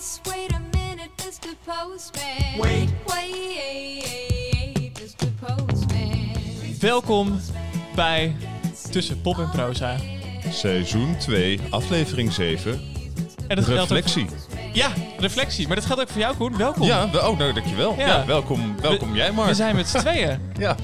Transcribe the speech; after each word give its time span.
Yes, 0.00 0.20
wait 0.24 0.52
a 0.52 0.58
minute, 0.72 1.10
Mr. 1.18 1.54
Postman. 1.64 2.58
Wait, 2.58 2.88
wait, 3.06 4.90
Mr. 4.94 5.28
Postman. 5.40 6.32
Welkom 6.80 7.40
bij 7.94 8.36
Tussen 8.90 9.20
Pop 9.20 9.38
en 9.38 9.50
Proza. 9.50 9.96
Seizoen 10.50 11.16
2, 11.18 11.60
aflevering 11.70 12.32
7. 12.32 12.80
En 13.48 13.56
dat 13.56 13.64
geldt 13.64 13.80
ook 13.80 13.88
Reflectie. 13.88 14.26
voor- 14.28 14.58
ja, 14.72 14.88
reflectie. 15.18 15.66
Maar 15.66 15.76
dat 15.76 15.84
geldt 15.84 16.02
ook 16.02 16.08
voor 16.08 16.20
jou, 16.20 16.36
Koen. 16.36 16.56
Welkom. 16.56 16.86
Ja, 16.86 17.10
wel- 17.10 17.30
oh, 17.30 17.38
nou, 17.38 17.52
dankjewel. 17.52 17.94
Ja. 17.98 18.06
Ja. 18.06 18.24
welkom, 18.26 18.80
welkom 18.80 19.14
jij 19.14 19.32
maar. 19.32 19.46
We 19.46 19.54
zijn 19.54 19.76
met 19.76 19.88
z'n 19.88 19.98
tweeën. 19.98 20.38
Ja, 20.58 20.76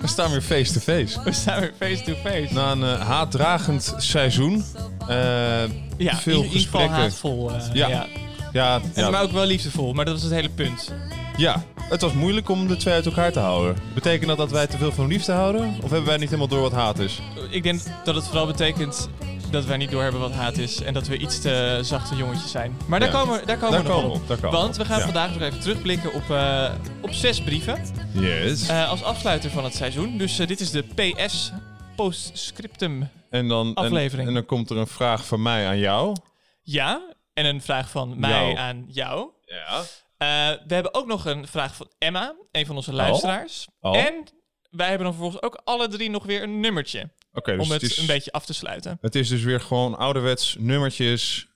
we 0.00 0.06
staan 0.06 0.30
weer 0.30 0.42
face 0.42 0.72
to 0.72 0.80
face. 0.80 1.22
We 1.24 1.32
staan 1.32 1.60
weer 1.60 1.72
face 1.80 2.02
to 2.02 2.14
face. 2.14 2.48
Na 2.54 2.70
een 2.72 2.82
eh, 2.82 3.00
haatdragend 3.06 3.94
seizoen. 3.96 4.64
eh, 5.08 5.62
ja, 5.96 6.16
veel 6.16 6.42
in, 6.42 6.66
haatvol. 6.88 7.50
eh, 7.50 7.62
ja. 7.72 7.88
Ja. 7.88 8.06
Ja, 8.54 8.74
En, 8.94 9.02
ja, 9.02 9.10
Maar 9.10 9.22
ook 9.22 9.30
wel 9.32 9.44
liefdevol. 9.46 9.92
Maar 9.92 10.04
dat 10.04 10.14
was 10.14 10.22
het 10.22 10.32
hele 10.32 10.48
punt. 10.48 10.92
ja, 11.36 11.62
het 11.80 12.00
was 12.00 12.12
moeilijk 12.12 12.48
om 12.48 12.66
de 12.66 12.76
twee 12.76 12.94
uit 12.94 13.06
elkaar 13.06 13.32
te 13.32 13.38
houden. 13.40 13.76
Betekent 13.94 14.28
dat 14.28 14.36
dat 14.36 14.50
wij 14.50 14.66
te 14.66 14.78
veel 14.78 14.92
van 14.92 15.06
liefde 15.06 15.32
houden? 15.32 15.74
Of 15.82 15.90
hebben 15.90 16.04
wij 16.08 16.16
niet 16.16 16.26
helemaal 16.28 16.48
door 16.48 16.60
wat 16.60 16.72
haat 16.72 16.98
is? 16.98 17.20
Ik 17.50 17.62
denk 17.62 17.80
dat 18.04 18.14
het 18.14 18.24
vooral 18.26 18.46
betekent 18.46 19.08
dat 19.50 19.64
wij 19.64 19.76
niet 19.76 19.90
doorhebben 19.90 20.20
wat 20.20 20.32
haat 20.32 20.58
is. 20.58 20.82
En 20.82 20.94
dat 20.94 21.06
we 21.06 21.16
iets 21.16 21.40
te 21.40 21.78
zachte 21.82 22.16
jongetjes 22.16 22.50
zijn. 22.50 22.76
Maar 22.86 23.00
daar 23.00 23.08
Ja. 23.12 23.14
komen, 23.20 23.46
daar 23.46 23.56
komen 23.56 23.70
Daar 23.74 23.82
we 23.82 23.88
nog 23.88 23.96
komen 23.96 24.10
op. 24.10 24.16
op, 24.22 24.28
daar 24.28 24.36
komen 24.36 24.56
we 24.58 24.62
Want 24.64 24.76
we 24.76 24.84
gaan 24.84 24.98
Ja. 24.98 25.04
vandaag 25.04 25.32
nog 25.32 25.42
even 25.42 25.60
terugblikken 25.60 26.12
op, 26.14 26.30
eh, 26.30 26.70
op 27.00 27.12
zes 27.12 27.40
brieven. 27.42 27.78
Yes. 28.12 28.68
eh, 28.68 28.88
als 28.90 29.02
afsluiter 29.02 29.50
van 29.50 29.64
het 29.64 29.74
seizoen. 29.74 30.18
Dus 30.18 30.38
eh, 30.38 30.46
dit 30.46 30.60
is 30.60 30.70
de 30.70 30.82
PS 30.94 31.52
Postscriptum. 31.96 33.08
en, 33.30 33.48
dan, 33.48 33.66
en, 33.66 33.74
aflevering. 33.74 34.28
en 34.28 34.34
dan 34.34 34.44
komt 34.46 34.70
er 34.70 34.76
een 34.76 34.86
vraag 34.86 35.26
van 35.26 35.42
mij 35.42 35.66
aan 35.66 35.78
jou. 35.78 36.16
Ja. 36.62 37.00
En 37.34 37.44
een 37.44 37.60
vraag 37.62 37.90
van 37.90 38.18
mij 38.20 38.30
Jou. 38.30 38.56
aan 38.56 38.84
jou. 38.88 39.30
Ja. 39.44 39.78
Eh, 40.16 40.58
we 40.66 40.74
hebben 40.74 40.94
ook 40.94 41.06
nog 41.06 41.24
een 41.24 41.46
vraag 41.46 41.76
van 41.76 41.90
Emma, 41.98 42.34
een 42.50 42.66
van 42.66 42.76
onze 42.76 42.92
luisteraars. 42.92 43.68
Oh. 43.80 43.96
En 43.96 44.24
wij 44.70 44.88
hebben 44.88 45.04
dan 45.06 45.14
vervolgens 45.14 45.42
ook 45.42 45.60
alle 45.64 45.88
drie 45.88 46.10
nog 46.10 46.24
weer 46.24 46.42
een 46.42 46.60
nummertje. 46.60 47.10
Oké, 47.32 47.56
dus 47.56 47.66
om 47.66 47.72
het, 47.72 47.82
het 47.82 47.90
is, 47.90 47.98
een 47.98 48.06
beetje 48.06 48.32
af 48.32 48.46
te 48.46 48.54
sluiten. 48.54 48.98
het 49.00 49.14
is 49.14 49.28
dus 49.28 49.42
weer 49.42 49.60
gewoon 49.60 49.96
ouderwets 49.98 50.56
nummertjes. 50.58 51.48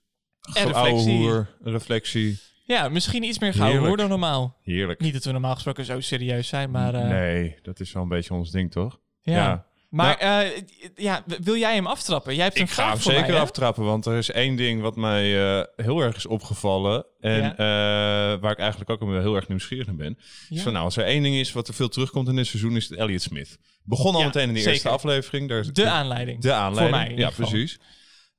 En 0.52 0.66
reflectie. 0.66 1.16
hoer, 1.16 1.56
reflectie. 1.62 2.40
Ja, 2.64 2.88
misschien 2.88 3.22
iets 3.22 3.38
meer 3.38 3.54
gauw 3.54 3.76
hoor 3.78 3.96
dan 3.96 4.08
normaal. 4.08 4.56
Heerlijk. 4.62 5.00
Niet 5.00 5.12
dat 5.12 5.24
we 5.24 5.32
normaal 5.32 5.54
gesproken 5.54 5.84
zo 5.84 6.00
serieus 6.00 6.48
zijn, 6.48 6.70
maar... 6.70 6.94
eh, 6.94 7.08
Nee, 7.08 7.58
dat 7.62 7.80
is 7.80 7.92
wel 7.92 8.02
een 8.02 8.08
beetje 8.08 8.34
ons 8.34 8.50
ding, 8.50 8.70
toch? 8.70 8.98
ja. 9.22 9.34
Ja. 9.34 9.66
Maar 9.88 10.16
eh, 10.16 10.62
ja, 10.96 11.24
wil 11.42 11.56
jij 11.56 11.74
hem 11.74 11.86
aftrappen? 11.86 12.34
Jij 12.34 12.44
hebt 12.44 12.56
een 12.56 12.62
Ik 12.62 12.70
ga 12.70 12.88
hem 12.88 13.00
zeker 13.00 13.30
mij, 13.30 13.40
aftrappen, 13.40 13.84
want 13.84 14.06
er 14.06 14.16
is 14.16 14.30
één 14.30 14.56
ding 14.56 14.80
wat 14.80 14.96
mij 14.96 15.56
eh, 15.58 15.64
heel 15.76 16.00
erg 16.00 16.16
is 16.16 16.26
opgevallen. 16.26 17.06
En 17.20 17.42
Ja. 17.42 17.52
eh, 17.52 18.40
waar 18.40 18.52
ik 18.52 18.58
eigenlijk 18.58 18.90
ook 18.90 19.00
heel 19.00 19.34
erg 19.34 19.48
nieuwsgierig 19.48 19.86
naar 19.86 19.96
ben. 19.96 20.18
Ja. 20.48 20.56
Is 20.56 20.62
van, 20.62 20.72
nou, 20.72 20.84
als 20.84 20.96
er 20.96 21.04
één 21.04 21.22
ding 21.22 21.34
is 21.36 21.52
wat 21.52 21.68
er 21.68 21.74
veel 21.74 21.88
terugkomt 21.88 22.28
in 22.28 22.36
dit 22.36 22.46
seizoen, 22.46 22.76
is 22.76 22.88
het 22.88 22.98
Elliot 22.98 23.22
Smith. 23.22 23.58
Begon 23.84 24.14
al 24.14 24.20
Ja, 24.20 24.26
meteen 24.26 24.42
in 24.48 24.48
de 24.48 24.54
zeker. 24.54 24.72
eerste 24.72 24.88
aflevering. 24.88 25.48
Daar 25.48 25.58
is 25.58 25.66
De 25.72 25.88
aanleiding. 25.88 26.40
de 26.40 26.52
aanleiding. 26.52 26.96
Voor 26.96 27.06
mij 27.06 27.16
ja, 27.16 27.30
precies. 27.30 27.78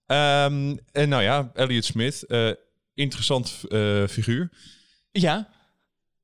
Ehm, 0.05 0.77
en 0.92 1.09
nou 1.09 1.23
ja, 1.23 1.52
Elliot 1.53 1.86
Smith, 1.86 2.25
interessant 2.94 3.64
figuur. 4.08 4.50
Ja, 5.11 5.50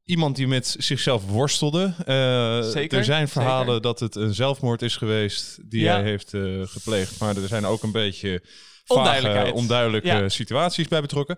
Iemand 0.06 0.36
die 0.36 0.48
met 0.48 0.76
zichzelf 0.80 1.26
worstelde. 1.28 1.94
Eh, 2.06 2.62
Zeker, 2.72 2.98
er 2.98 3.04
zijn 3.04 3.28
verhalen 3.28 3.66
zeker. 3.66 3.82
dat 3.82 4.00
het 4.00 4.16
een 4.16 4.34
zelfmoord 4.34 4.82
is 4.82 4.96
geweest 4.96 5.58
die 5.70 5.82
Ja. 5.82 5.94
hij 5.94 6.04
heeft 6.04 6.34
eh, 6.34 6.62
gepleegd. 6.64 7.20
Maar 7.20 7.36
er 7.38 7.48
zijn 7.48 7.66
ook 7.66 7.84
een 7.84 7.92
beetje 7.92 8.42
vage, 8.86 9.52
onduidelijke 9.54 10.08
Ja. 10.08 10.30
situaties 10.30 10.88
bij 10.88 11.02
betrokken. 11.02 11.38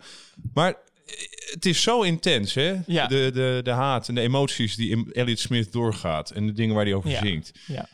Maar 0.53 0.69
eh, 0.71 1.13
het 1.51 1.65
is 1.65 1.81
zo 1.81 2.01
intens, 2.01 2.53
hè? 2.53 2.75
Ja. 2.87 3.07
De, 3.07 3.31
de, 3.33 3.59
de 3.63 3.71
haat 3.71 4.07
en 4.07 4.15
de 4.15 4.21
emoties 4.21 4.75
die 4.75 5.11
Elliot 5.13 5.39
Smith 5.39 5.71
doorgaat. 5.71 6.31
En 6.31 6.45
de 6.45 6.53
dingen 6.53 6.75
waar 6.75 6.85
hij 6.85 6.93
over 6.93 7.09
zingt. 7.11 7.51
ja. 7.67 7.87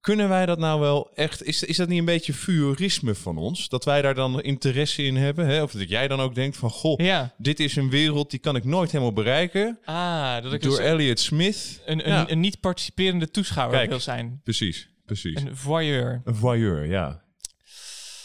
Kunnen 0.00 0.28
wij 0.28 0.46
dat 0.46 0.58
nou 0.58 0.80
wel 0.80 1.10
echt... 1.14 1.42
Is, 1.44 1.62
is 1.62 1.76
dat 1.76 1.88
niet 1.88 1.98
een 1.98 2.04
beetje 2.04 2.32
vuurisme 2.32 3.14
van 3.14 3.38
ons? 3.38 3.68
Dat 3.68 3.84
wij 3.84 4.02
daar 4.02 4.14
dan 4.14 4.42
interesse 4.42 5.02
in 5.02 5.16
hebben? 5.16 5.46
Hè? 5.46 5.62
Of 5.62 5.72
dat 5.72 5.88
jij 5.88 6.08
dan 6.08 6.20
ook 6.20 6.34
denkt 6.34 6.56
van... 6.56 6.70
Goh, 6.70 7.00
Ja. 7.04 7.34
dit 7.38 7.60
is 7.60 7.76
een 7.76 7.90
wereld 7.90 8.30
die 8.30 8.38
kan 8.40 8.56
ik 8.56 8.64
nooit 8.64 8.90
helemaal 8.90 9.12
bereiken. 9.12 9.78
Ah, 9.84 10.42
dat 10.42 10.52
ik 10.52 10.62
Door 10.62 10.76
dus 10.76 10.84
Elliot 10.86 11.20
Smith. 11.20 11.80
een, 11.86 12.06
een, 12.08 12.12
Ja. 12.14 12.30
een 12.30 12.40
niet 12.40 12.60
participerende 12.60 13.30
toeschouwer 13.30 13.76
Kijk. 13.78 13.90
wil 13.90 14.00
zijn. 14.00 14.40
Precies, 14.44 14.88
precies. 15.06 15.40
Een 15.42 15.56
voyeur. 15.56 16.20
Een 16.24 16.34
voyeur, 16.34 16.86
ja. 16.86 17.22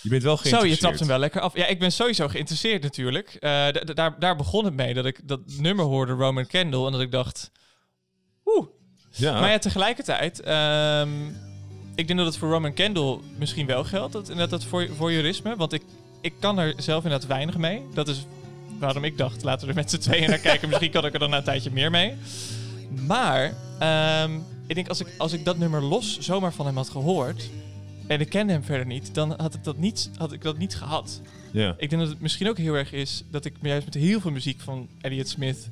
Je 0.02 0.10
bent 0.10 0.24
wel 0.24 0.36
Zo, 0.38 0.42
geïnteresseerd. 0.42 0.80
je 0.80 0.86
trapt 0.86 1.00
hem 1.00 1.08
wel 1.08 1.20
lekker 1.20 1.42
af. 1.42 1.56
Ja, 1.58 1.66
ik 1.66 1.80
ben 1.80 1.92
sowieso 1.92 2.28
geïnteresseerd 2.28 2.84
natuurlijk. 2.84 3.28
Eh, 3.40 3.68
daar, 3.94 4.20
daar 4.20 4.36
begon 4.36 4.66
het 4.66 4.74
mee 4.74 4.94
dat 4.94 5.06
ik 5.06 5.28
dat 5.28 5.40
nummer 5.58 5.86
hoorde, 5.86 6.14
Roman 6.14 6.48
Candle, 6.48 6.86
en 6.86 6.92
dat 6.92 7.02
ik 7.02 7.12
dacht, 7.12 7.52
oeh. 8.46 8.68
Ja, 9.12 9.40
Maar 9.40 9.50
ja, 9.50 9.58
tegelijkertijd, 9.58 10.40
ehm, 10.42 11.10
ik 11.96 12.08
denk 12.08 12.20
dat 12.20 12.28
het 12.28 12.38
voor 12.38 12.50
Roman 12.50 12.74
Candle 12.74 13.20
misschien 13.38 13.66
wel 13.66 13.84
geldt, 13.84 14.14
dat, 14.14 14.30
inderdaad 14.30 14.50
dat 14.50 14.64
voor, 14.64 14.88
voyeurisme, 14.96 15.56
want 15.56 15.74
ik, 15.74 15.82
ik 16.22 16.34
kan 16.40 16.60
er 16.60 16.74
zelf 16.78 17.04
inderdaad 17.04 17.28
weinig 17.28 17.58
mee. 17.58 17.82
Dat 17.94 18.08
is 18.08 18.26
waarom 18.80 19.04
ik 19.04 19.18
dacht, 19.18 19.44
laten 19.44 19.68
we 19.68 19.74
er 19.74 19.80
met 19.80 19.90
z'n 19.90 19.98
tweeën 19.98 20.30
naar 20.30 20.38
kijken. 20.40 20.70
misschien 20.70 20.92
kan 20.92 21.06
ik 21.06 21.14
er 21.14 21.20
dan 21.20 21.30
na 21.30 21.38
een 21.38 21.44
tijdje 21.44 21.72
meer 21.72 21.92
mee. 21.92 22.16
Maar 23.08 23.54
ehm, 23.80 24.36
ik 24.68 24.76
denk 24.76 24.88
als 24.88 25.00
ik, 25.00 25.08
als 25.18 25.34
ik 25.34 25.46
dat 25.46 25.58
nummer 25.58 25.82
los 25.82 26.20
zomaar 26.20 26.54
van 26.54 26.66
hem 26.66 26.76
had 26.76 26.90
gehoord, 26.90 27.50
en 28.08 28.20
ik 28.20 28.30
kende 28.30 28.54
hem 28.54 28.64
verder 28.64 28.86
niet, 28.86 29.16
dan 29.16 29.34
had 29.38 29.54
ik 29.54 29.64
dat 29.64 29.78
niet, 29.78 30.10
had 30.18 30.32
ik 30.32 30.42
dat 30.42 30.58
niet 30.58 30.76
gehad. 30.76 31.22
ja. 31.52 31.76
Ik 31.78 31.90
denk 31.90 32.02
dat 32.02 32.12
het 32.12 32.22
misschien 32.22 32.50
ook 32.50 32.58
heel 32.58 32.74
erg 32.74 32.92
is 32.92 33.24
dat 33.32 33.46
ik 33.46 33.54
juist 33.62 33.86
met 33.86 33.94
heel 33.94 34.20
veel 34.20 34.32
muziek 34.32 34.60
van 34.60 34.88
Elliot 35.02 35.28
Smith 35.28 35.70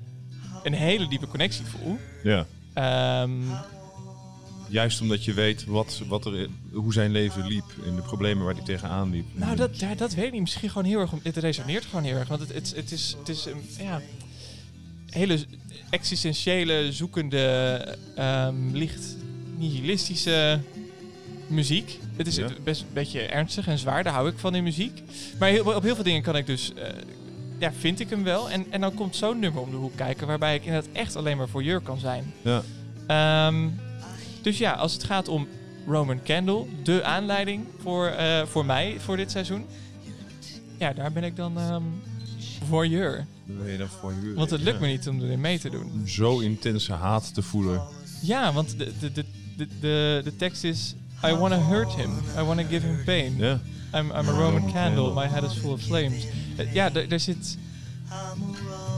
een 0.63 0.73
hele 0.73 1.07
diepe 1.07 1.27
connectie 1.27 1.65
voel. 1.65 1.97
ja. 2.23 2.45
Ehm, 2.73 3.31
Juist 4.71 5.01
omdat 5.01 5.23
je 5.25 5.33
weet 5.33 5.65
wat, 5.65 6.01
wat 6.07 6.25
er, 6.25 6.47
hoe 6.73 6.93
zijn 6.93 7.11
leven 7.11 7.47
liep 7.47 7.63
en 7.85 7.95
de 7.95 8.01
problemen 8.01 8.45
waar 8.45 8.53
hij 8.55 8.63
tegenaan 8.63 9.11
liep. 9.11 9.25
nou, 9.33 9.55
dat, 9.55 9.79
ja, 9.79 9.95
dat 9.95 10.13
weet 10.13 10.25
ik 10.25 10.31
niet. 10.31 10.41
Misschien 10.41 10.69
gewoon 10.69 10.87
heel 10.87 10.99
erg. 10.99 11.11
Het 11.23 11.37
resoneert 11.37 11.85
gewoon 11.85 12.03
heel 12.03 12.15
erg. 12.17 12.27
Want 12.27 12.39
het, 12.41 12.53
het, 12.53 12.73
het 12.75 12.91
is, 12.91 13.15
het 13.19 13.29
is 13.29 13.45
een 13.45 13.61
ja, 13.85 14.01
hele 15.09 15.39
existentiële, 15.89 16.91
zoekende, 16.91 17.37
ehm, 18.15 18.55
licht 18.71 19.15
nihilistische 19.57 20.59
muziek. 21.47 21.99
Het 22.15 22.27
is 22.27 22.35
Ja. 22.35 22.47
best 22.63 22.81
een 22.81 22.87
beetje 22.93 23.21
ernstig 23.21 23.67
en 23.67 23.77
zwaar. 23.77 24.03
Daar 24.03 24.13
hou 24.13 24.29
ik 24.29 24.37
van 24.37 24.55
in 24.55 24.63
muziek. 24.63 25.01
Maar 25.39 25.49
heel, 25.49 25.73
op 25.75 25.83
heel 25.83 25.95
veel 25.95 26.03
dingen 26.03 26.21
kan 26.21 26.35
ik 26.35 26.45
dus. 26.45 26.73
eh, 26.73 26.89
ja, 27.59 27.71
vind 27.79 27.99
ik 27.99 28.09
hem 28.09 28.23
wel. 28.23 28.49
En, 28.49 28.65
en 28.69 28.81
dan 28.81 28.93
komt 28.93 29.15
zo'n 29.15 29.39
nummer 29.39 29.61
om 29.61 29.69
de 29.71 29.77
hoek 29.77 29.95
kijken. 29.95 30.27
Waarbij 30.27 30.55
ik 30.55 30.65
inderdaad 30.65 30.91
echt 30.93 31.15
alleen 31.15 31.37
maar 31.37 31.49
voor 31.49 31.63
jeur 31.63 31.79
kan 31.79 31.99
zijn. 31.99 32.33
Ja. 32.41 32.63
Ehm, 33.07 33.67
dus 34.41 34.57
ja, 34.57 34.71
als 34.71 34.93
het 34.93 35.03
gaat 35.03 35.27
om 35.27 35.47
Roman 35.87 36.19
Candle, 36.23 36.65
de 36.83 37.03
aanleiding 37.03 37.65
voor, 37.81 38.05
eh, 38.07 38.45
voor 38.45 38.65
mij 38.65 38.95
voor 38.99 39.17
dit 39.17 39.31
seizoen. 39.31 39.65
Ja, 40.79 40.93
daar 40.93 41.11
ben 41.11 41.23
ik 41.23 41.35
dan 41.35 41.57
ehm 41.57 41.83
voyeur. 42.67 43.25
Ben 43.45 43.71
je 43.71 43.77
dan 43.77 43.87
voyeur. 43.87 44.35
Want 44.35 44.49
het 44.49 44.61
lukt 44.61 44.79
Ja. 44.79 44.85
me 44.85 44.91
niet 44.91 45.07
om 45.07 45.21
erin 45.21 45.41
mee 45.41 45.59
te 45.59 45.69
doen. 45.69 45.91
Om 45.91 46.07
Zo 46.07 46.39
intense 46.39 46.93
haat 46.93 47.33
te 47.33 47.41
voelen. 47.41 47.81
Ja, 48.21 48.53
want 48.53 48.77
de, 48.77 48.91
de, 48.99 49.11
de, 49.11 49.25
de, 49.57 49.67
de, 49.79 50.21
de 50.23 50.35
tekst 50.35 50.63
is... 50.63 50.95
I 51.25 51.33
wanna 51.33 51.59
hurt 51.59 51.93
him. 51.95 52.11
I 52.37 52.41
wanna 52.43 52.63
give 52.63 52.85
him 52.85 53.03
pain. 53.03 53.37
Ja. 53.37 53.59
I'm, 53.93 54.05
I'm 54.05 54.27
a 54.29 54.31
Roman 54.31 54.71
candle. 54.73 55.13
My 55.13 55.27
head 55.27 55.43
is 55.43 55.53
full 55.57 55.71
of 55.71 55.81
flames. 55.81 56.25
Eh, 56.55 56.73
ja, 56.73 56.93
er 56.93 57.19
zit 57.19 57.57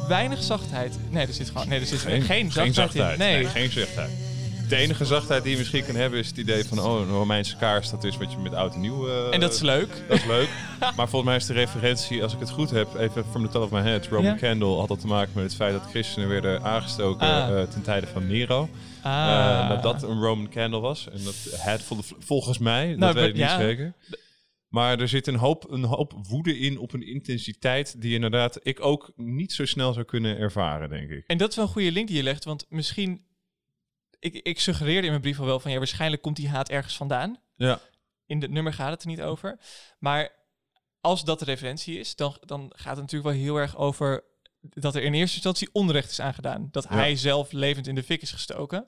weinig 0.08 0.44
zachtheid. 0.44 0.98
Nee, 1.10 1.28
er 1.28 1.34
zit 1.34 1.48
gewoon... 1.48 1.68
Nee, 1.68 1.80
er 1.80 1.86
zit 1.86 2.00
geen, 2.00 2.52
geen 2.52 2.74
zachtheid, 2.74 3.14
in. 3.14 3.20
Nee. 3.20 3.46
geen 3.46 3.72
zachtheid. 3.72 4.10
De 4.70 4.76
enige 4.76 5.06
zachtheid 5.06 5.44
die 5.44 5.52
je 5.52 5.58
misschien 5.58 5.86
kan 5.86 5.96
hebben 5.96 6.20
is 6.20 6.28
het 6.28 6.38
idee 6.38 6.64
van... 6.66 6.80
oh, 6.80 7.00
een 7.00 7.08
Romeinse 7.08 7.58
kaars, 7.58 7.90
dat 7.90 8.04
is 8.04 8.18
wat 8.18 8.32
je 8.32 8.38
met 8.38 8.54
oud 8.54 8.74
en 8.74 8.82
nieuw... 8.82 9.08
eh, 9.08 9.34
En 9.34 9.40
dat 9.40 9.54
is 9.54 9.62
leuk. 9.62 10.04
Dat 10.08 10.18
is 10.18 10.26
leuk. 10.26 10.50
maar 10.98 11.10
volgens 11.10 11.24
mij 11.24 11.36
is 11.36 11.46
de 11.46 11.54
referentie, 11.54 12.24
als 12.24 12.34
ik 12.34 12.40
het 12.40 12.50
goed 12.50 12.70
heb, 12.70 12.96
even 12.96 13.26
from 13.26 13.46
the 13.46 13.52
top 13.52 13.64
of 13.64 13.72
my 13.72 13.82
head. 13.82 14.08
Roman 14.08 14.24
Ja. 14.24 14.36
Candle 14.36 14.76
had 14.78 14.88
dat 14.88 15.00
te 15.00 15.08
maken 15.08 15.32
met 15.36 15.44
het 15.44 15.56
feit 15.56 15.74
dat 15.74 15.90
christenen 15.90 16.30
werden 16.30 16.64
aangestoken 16.64 17.28
Ah. 17.28 17.62
eh, 17.62 17.68
ten 17.68 17.82
tijde 17.82 18.08
van 18.08 18.28
Nero. 18.28 18.70
Ah. 19.02 19.60
Eh, 19.64 19.70
dat 19.70 19.84
dat 19.84 20.04
een 20.10 20.20
Roman 20.22 20.50
Candle 20.50 20.80
was. 20.80 21.10
En 21.10 21.24
dat 21.24 21.36
het 21.52 21.84
vol- 21.84 21.98
volgens 22.20 22.58
mij, 22.58 22.86
Nou, 22.88 23.00
dat 23.00 23.14
weet 23.14 23.28
ik 23.28 23.34
niet 23.34 23.42
ja. 23.44 23.58
zeker. 23.60 23.94
Maar 24.68 25.00
er 25.00 25.08
zit 25.08 25.28
een 25.28 25.36
hoop, 25.36 25.72
een 25.72 25.84
hoop 25.84 26.14
woede 26.30 26.58
in 26.60 26.78
op 26.80 26.94
een 26.94 27.08
intensiteit 27.08 28.02
die 28.02 28.14
inderdaad 28.14 28.60
ik 28.64 28.86
ook 28.86 29.12
niet 29.16 29.54
zo 29.54 29.66
snel 29.66 29.94
zou 29.94 30.06
kunnen 30.06 30.38
ervaren, 30.38 30.90
denk 30.90 31.10
ik. 31.10 31.24
En 31.28 31.38
dat 31.38 31.50
is 31.50 31.56
wel 31.56 31.66
een 31.66 31.72
goede 31.72 31.92
link 31.92 32.08
die 32.08 32.18
je 32.18 32.24
legt, 32.24 32.44
want 32.44 32.66
misschien... 32.70 33.22
Ik, 34.24 34.34
ik 34.34 34.60
suggereerde 34.60 35.04
in 35.04 35.10
mijn 35.10 35.22
brief 35.22 35.40
al 35.40 35.46
wel 35.46 35.60
van... 35.60 35.72
ja, 35.72 35.78
waarschijnlijk 35.78 36.22
komt 36.22 36.36
die 36.36 36.50
haat 36.50 36.70
ergens 36.70 36.96
vandaan. 36.98 37.38
Ja. 37.56 37.80
In 38.26 38.42
het 38.42 38.52
nummer 38.52 38.74
gaat 38.74 38.90
het 38.92 39.02
er 39.02 39.08
niet 39.08 39.22
over. 39.22 39.60
Maar 40.00 40.30
als 41.02 41.24
dat 41.24 41.40
de 41.40 41.46
referentie 41.46 42.00
is, 42.00 42.16
dan, 42.16 42.38
dan 42.46 42.72
gaat 42.76 42.92
het 42.98 43.00
natuurlijk 43.02 43.36
wel 43.36 43.44
heel 43.44 43.56
erg 43.56 43.78
over... 43.78 44.24
dat 44.62 44.96
er 44.96 45.04
in 45.04 45.14
eerste 45.14 45.36
instantie 45.36 45.70
onrecht 45.72 46.12
is 46.12 46.20
aangedaan. 46.20 46.68
Dat 46.72 46.84
Ja. 46.84 46.96
hij 46.96 47.16
zelf 47.16 47.52
levend 47.52 47.88
in 47.88 47.96
de 47.96 48.04
fik 48.04 48.22
is 48.22 48.32
gestoken. 48.32 48.88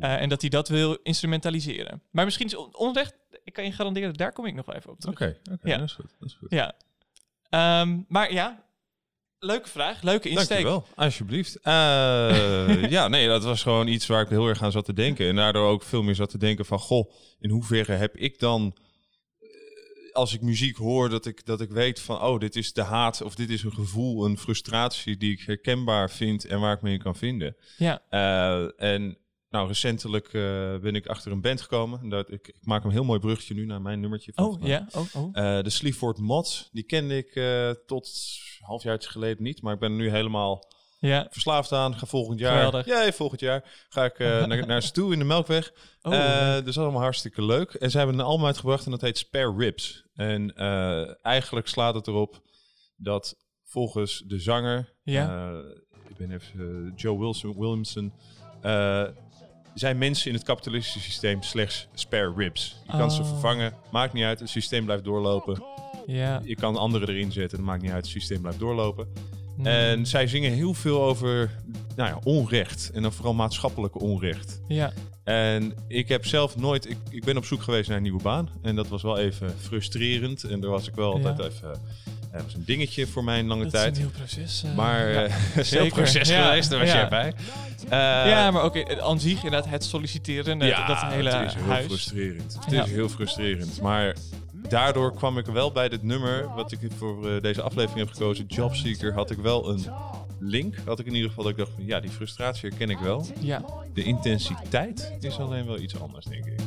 Eh, 0.00 0.20
en 0.20 0.28
dat 0.28 0.40
hij 0.40 0.50
dat 0.50 0.68
wil 0.68 0.94
instrumentaliseren. 1.02 2.02
Maar 2.10 2.24
misschien 2.24 2.46
is 2.46 2.56
on- 2.56 2.76
onrecht... 2.76 3.14
Ik 3.44 3.52
kan 3.52 3.64
je 3.64 3.72
garanderen, 3.72 4.14
daar 4.14 4.32
kom 4.32 4.46
ik 4.46 4.54
nog 4.54 4.66
wel 4.66 4.74
even 4.74 4.90
op 4.90 5.00
terug. 5.00 5.14
Oké, 5.14 5.36
oké, 5.52 5.68
Ja. 5.68 5.76
dat 5.76 5.86
is 5.88 5.92
goed. 5.94 6.16
Dat 6.18 6.28
is 6.28 6.34
goed. 6.34 6.50
Ja. 6.50 6.74
Ehm, 7.48 8.00
maar 8.08 8.32
ja, 8.32 8.64
Leuke 9.40 9.68
vraag, 9.68 10.02
leuke 10.02 10.28
insteek. 10.28 10.48
Dankjewel, 10.48 10.86
alsjeblieft. 10.94 11.56
Eh, 11.60 12.90
ja, 12.96 13.08
nee, 13.08 13.28
dat 13.28 13.44
was 13.44 13.62
gewoon 13.62 13.86
iets 13.86 14.06
waar 14.06 14.22
ik 14.22 14.28
heel 14.28 14.46
erg 14.48 14.62
aan 14.62 14.72
zat 14.72 14.84
te 14.84 14.92
denken. 14.92 15.28
En 15.28 15.36
daardoor 15.36 15.68
ook 15.68 15.82
veel 15.82 16.02
meer 16.02 16.14
zat 16.14 16.30
te 16.30 16.38
denken 16.38 16.64
van... 16.64 16.78
Goh, 16.78 17.10
in 17.38 17.50
hoeverre 17.50 17.92
heb 17.92 18.16
ik 18.16 18.38
dan... 18.38 18.76
eh, 19.38 19.48
Als 20.12 20.34
ik 20.34 20.40
muziek 20.40 20.76
hoor, 20.76 21.08
dat 21.08 21.26
ik, 21.26 21.44
dat 21.46 21.60
ik 21.60 21.70
weet 21.70 22.00
van... 22.00 22.22
Oh, 22.22 22.38
dit 22.40 22.56
is 22.56 22.72
de 22.72 22.82
haat 22.82 23.22
of 23.22 23.34
dit 23.34 23.50
is 23.50 23.62
een 23.62 23.72
gevoel, 23.74 24.24
een 24.24 24.38
frustratie... 24.38 25.16
die 25.16 25.32
ik 25.32 25.40
herkenbaar 25.46 26.10
vind 26.10 26.44
en 26.44 26.60
waar 26.60 26.74
ik 26.74 26.82
me 26.82 26.90
in 26.90 27.02
kan 27.02 27.16
vinden. 27.16 27.56
Ja, 27.76 28.02
Eh, 28.08 28.82
en 28.92 29.18
nou, 29.50 29.66
recentelijk 29.68 30.26
eh, 30.26 30.32
ben 30.78 30.94
ik 30.94 31.06
achter 31.06 31.32
een 31.32 31.40
band 31.40 31.60
gekomen. 31.60 32.00
En 32.00 32.08
Dat, 32.08 32.30
ik, 32.30 32.48
ik 32.48 32.66
maak 32.66 32.84
een 32.84 32.90
heel 32.90 33.04
mooi 33.04 33.20
bruggetje 33.20 33.54
nu 33.54 33.66
naar 33.66 33.82
mijn 33.82 34.00
nummertje. 34.00 34.32
Van 34.34 34.44
oh 34.44 34.66
ja, 34.66 34.86
oh, 34.92 35.14
oh. 35.14 35.28
Eh, 35.32 35.64
de 35.64 35.70
Sleaford 35.70 36.18
Mods, 36.18 36.68
die 36.72 36.82
kende 36.84 37.16
ik 37.16 37.34
eh, 37.34 37.70
tot 37.86 38.06
een 38.60 38.66
halfjaartje 38.66 39.10
geleden 39.10 39.42
niet. 39.42 39.62
Maar 39.62 39.74
ik 39.74 39.80
ben 39.80 39.90
er 39.90 39.96
nu 39.96 40.10
helemaal 40.10 40.72
Ja, 41.00 41.26
verslaafd 41.30 41.72
aan. 41.72 41.94
Ga 41.96 42.06
volgend 42.06 42.38
jaar, 42.38 42.86
ja, 42.86 43.12
volgend 43.12 43.40
jaar 43.40 43.86
ga 43.88 44.04
ik 44.04 44.18
naar, 44.18 44.66
naar 44.66 44.82
ze 44.82 44.92
toe 44.92 45.12
in 45.12 45.18
de 45.18 45.24
Melkweg. 45.24 45.72
oh, 46.02 46.14
Eh, 46.14 46.20
leuk. 46.54 46.64
dus 46.64 46.78
allemaal 46.78 47.00
hartstikke 47.02 47.42
leuk. 47.44 47.72
En 47.74 47.90
ze 47.90 47.98
hebben 47.98 48.18
een 48.18 48.24
album 48.24 48.46
uitgebracht 48.46 48.84
en 48.84 48.90
dat 48.90 49.00
heet 49.00 49.18
Spare 49.18 49.54
Ribs. 49.56 50.04
En 50.14 50.54
eigenlijk 51.22 51.68
slaat 51.68 51.94
het 51.94 52.06
erop 52.06 52.42
dat 52.96 53.36
volgens 53.64 54.22
de 54.26 54.38
zanger, 54.38 54.94
Ja. 55.02 55.50
ik 56.08 56.16
ben 56.16 56.30
even 56.30 56.92
Joe 56.96 57.18
Wilson, 57.18 57.58
Williamson, 57.58 58.12
zijn 59.78 59.98
mensen 59.98 60.28
in 60.28 60.34
het 60.34 60.44
kapitalistische 60.44 61.00
systeem 61.00 61.42
slechts 61.42 61.86
spare 61.94 62.32
ribs. 62.36 62.76
Je 62.86 62.92
kan 62.98 63.10
ze 63.10 63.20
Oh. 63.22 63.28
vervangen, 63.28 63.72
maakt 63.90 64.12
niet 64.12 64.24
uit, 64.24 64.40
het 64.40 64.48
systeem 64.48 64.84
blijft 64.84 65.04
doorlopen. 65.04 65.62
ja. 66.06 66.40
Je 66.44 66.54
kan 66.54 66.76
anderen 66.76 67.08
erin 67.08 67.32
zetten, 67.32 67.58
dat 67.58 67.66
maakt 67.66 67.82
niet 67.82 67.90
uit, 67.90 68.02
het 68.02 68.12
systeem 68.12 68.40
blijft 68.40 68.58
doorlopen. 68.58 69.06
Nee. 69.56 69.74
En 69.74 70.06
zij 70.06 70.26
zingen 70.26 70.52
heel 70.52 70.74
veel 70.74 71.02
over 71.02 71.50
nou 71.96 72.08
ja, 72.08 72.18
onrecht. 72.24 72.90
En 72.94 73.02
dan 73.02 73.12
vooral 73.12 73.34
maatschappelijke 73.34 73.98
onrecht. 73.98 74.60
Ja, 74.68 74.92
En 75.24 75.74
ik 75.88 76.08
heb 76.08 76.26
zelf 76.26 76.56
nooit... 76.56 76.90
Ik, 76.90 76.96
ik 77.10 77.24
ben 77.24 77.36
op 77.36 77.44
zoek 77.44 77.62
geweest 77.62 77.88
naar 77.88 77.96
een 77.96 78.02
nieuwe 78.02 78.22
baan. 78.22 78.48
En 78.62 78.76
dat 78.76 78.88
was 78.88 79.02
wel 79.02 79.18
even 79.18 79.54
frustrerend. 79.60 80.44
En 80.44 80.60
daar 80.60 80.70
was 80.70 80.88
ik 80.88 80.94
wel 80.94 81.12
altijd 81.12 81.38
Ja. 81.38 81.44
even... 81.44 81.80
Dat 82.32 82.42
was 82.42 82.54
een 82.54 82.64
dingetje 82.64 83.06
voor 83.06 83.24
mij 83.24 83.38
een 83.38 83.46
lange 83.46 83.64
dat 83.64 83.72
is 83.74 83.80
tijd. 83.80 83.96
een 83.96 84.02
heel 84.02 84.10
proces. 84.10 84.62
eh, 84.64 84.74
Maar 84.74 85.08
ja. 85.12 85.22
eh, 85.24 85.30
het 85.32 85.64
is 85.64 85.70
heel 85.70 85.88
proces 85.88 86.28
Ja, 86.28 86.44
geweest, 86.46 86.70
daar 86.70 86.78
was 86.78 86.88
ja. 86.88 86.94
jij 86.94 87.08
bij. 87.08 87.32
Eh, 87.88 88.30
ja, 88.30 88.50
maar 88.50 88.62
ook 88.62 89.00
aan 89.00 89.20
zich 89.20 89.34
inderdaad 89.44 89.70
het 89.70 89.84
solliciteren, 89.84 90.60
eh, 90.62 90.68
ja, 90.68 90.86
dat 90.86 91.00
hele 91.02 91.30
het 91.30 91.48
is 91.48 91.54
heel 91.54 91.64
huis. 91.64 91.84
frustrerend. 91.86 92.58
Het 92.60 92.70
Ja. 92.74 92.84
is 92.84 92.90
heel 92.90 93.08
frustrerend. 93.08 93.80
Maar 93.80 94.16
daardoor 94.68 95.14
kwam 95.14 95.38
ik 95.38 95.46
wel 95.46 95.72
bij 95.72 95.88
dit 95.88 96.02
nummer, 96.02 96.48
wat 96.54 96.72
ik 96.72 96.78
voor 96.98 97.30
eh, 97.34 97.42
deze 97.42 97.62
aflevering 97.62 97.98
heb 98.06 98.16
gekozen, 98.16 98.44
Jobseeker, 98.46 99.12
had 99.14 99.30
ik 99.30 99.38
wel 99.38 99.68
een 99.70 99.86
link. 100.40 100.74
Had 100.84 100.98
ik 100.98 101.06
in 101.06 101.14
ieder 101.14 101.28
geval 101.28 101.44
dat 101.44 101.52
ik 101.52 101.58
dacht 101.58 101.70
van, 101.74 101.86
ja, 101.86 102.00
die 102.00 102.10
frustratie 102.10 102.68
herken 102.68 102.90
ik 102.90 102.98
wel. 102.98 103.26
Ja, 103.40 103.64
De 103.94 104.02
intensiteit 104.02 105.12
is 105.20 105.38
alleen 105.38 105.66
wel 105.66 105.78
iets 105.78 106.00
anders, 106.00 106.24
denk 106.24 106.46
ik. 106.46 106.60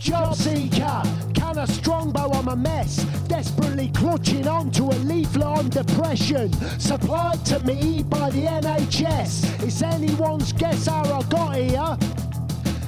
Job 0.00 0.34
seeker, 0.34 1.02
can 1.34 1.58
a 1.58 1.66
strongbow 1.66 2.32
I'm 2.32 2.48
a 2.48 2.56
mess, 2.56 3.04
desperately 3.28 3.90
clutching 3.90 4.48
on 4.48 4.70
to 4.70 4.84
a 4.84 4.96
leaflet 5.04 5.44
on 5.44 5.68
depression, 5.68 6.50
supplied 6.80 7.44
to 7.44 7.60
me 7.66 8.02
by 8.04 8.30
the 8.30 8.44
NHS. 8.44 9.62
It's 9.62 9.82
anyone's 9.82 10.54
guess 10.54 10.86
how 10.86 11.02
I 11.02 11.22
got 11.24 11.54
here. 11.54 11.98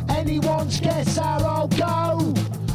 Anyone's 0.09 0.81
guess 0.81 1.19
how 1.19 1.39
I'll 1.45 1.69
go. 1.69 2.33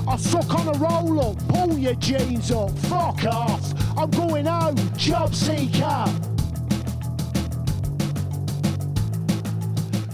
I 0.07 0.17
suck 0.17 0.53
on 0.53 0.67
a 0.67 0.77
roll 0.77 1.31
up, 1.31 1.47
pull 1.47 1.75
your 1.75 1.95
jeans 1.95 2.51
up, 2.51 2.69
fuck 2.77 3.25
off. 3.25 3.73
I'm 3.97 4.11
going 4.11 4.45
home, 4.45 4.77
job 4.95 5.33
seeker. 5.33 6.05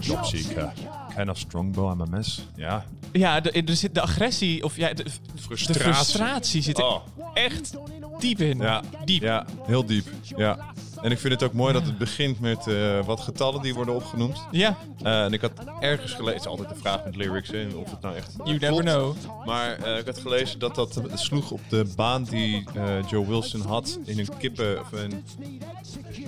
Job 0.00 0.26
seeker. 0.26 0.72
Kind 1.12 1.28
of 1.28 1.38
strongbow, 1.38 1.88
I'm 1.88 2.00
a 2.00 2.06
mess. 2.06 2.40
Ja, 2.56 2.80
ja 3.18 3.40
de, 3.40 3.50
er 3.50 3.76
zit 3.76 3.94
de 3.94 4.00
agressie, 4.00 4.64
of 4.64 4.76
ja, 4.76 4.92
de, 4.92 5.02
de 5.04 5.10
frustratie. 5.36 5.82
frustratie 5.92 6.62
zit 6.62 6.78
er 6.78 6.84
Oh. 6.84 7.00
echt 7.34 7.74
diep 8.18 8.40
in. 8.40 8.58
Ja, 8.58 8.82
Diep. 9.04 9.22
ja, 9.22 9.46
heel 9.66 9.86
diep. 9.86 10.06
Ja. 10.36 10.58
En 11.04 11.10
ik 11.10 11.18
vind 11.18 11.32
het 11.32 11.42
ook 11.42 11.52
mooi 11.52 11.72
dat 11.72 11.82
het 11.86 11.98
begint 11.98 12.40
met 12.40 12.66
eh, 12.66 13.04
wat 13.06 13.20
getallen 13.20 13.62
die 13.62 13.74
worden 13.74 13.94
opgenoemd. 13.94 14.38
Ja, 14.50 14.76
Eh, 15.02 15.24
en 15.24 15.32
ik 15.32 15.40
had 15.40 15.52
ergens 15.80 16.12
gelezen, 16.12 16.32
het 16.34 16.40
is 16.44 16.46
altijd 16.50 16.68
de 16.68 16.74
vraag 16.74 17.04
met 17.04 17.16
lyrics, 17.16 17.48
hè, 17.50 17.66
of 17.74 17.90
het 17.90 18.00
nou 18.00 18.16
echt 18.16 18.32
you 18.44 18.58
never 18.58 18.82
know. 18.84 19.14
Maar 19.44 19.78
eh, 19.78 19.98
ik 19.98 20.06
had 20.06 20.18
gelezen 20.18 20.58
dat 20.58 20.74
dat 20.74 21.00
sloeg 21.14 21.50
op 21.50 21.60
de 21.68 21.86
baan 21.96 22.24
die 22.24 22.64
Joe 23.10 23.26
Wilson 23.26 23.60
had 23.60 23.98
in 24.04 24.18
een 24.18 24.28
kippen 24.38 24.80
of 24.80 24.92
een, 24.92 25.12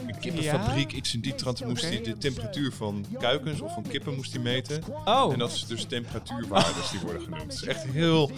een 0.06 0.18
kippenfabriek. 0.20 0.92
Iets 0.92 1.14
in 1.14 1.20
die 1.20 1.34
trant 1.34 1.64
moest 1.64 1.82
hij 1.82 2.00
de 2.02 2.18
temperatuur 2.18 2.72
van 2.72 3.04
kuikens 3.18 3.60
of 3.60 3.72
van 3.74 3.82
kippen 3.88 4.14
moest 4.14 4.32
hij 4.32 4.42
meten. 4.42 4.82
Oh, 5.04 5.32
En 5.32 5.38
dat 5.38 5.52
is 5.52 5.64
dus 5.66 5.84
temperatuurwaardes 5.84 6.90
die 6.90 7.00
worden 7.00 7.22
genoemd. 7.22 7.42
Het 7.42 7.52
is 7.52 7.64
echt 7.64 7.84
heel. 7.92 8.30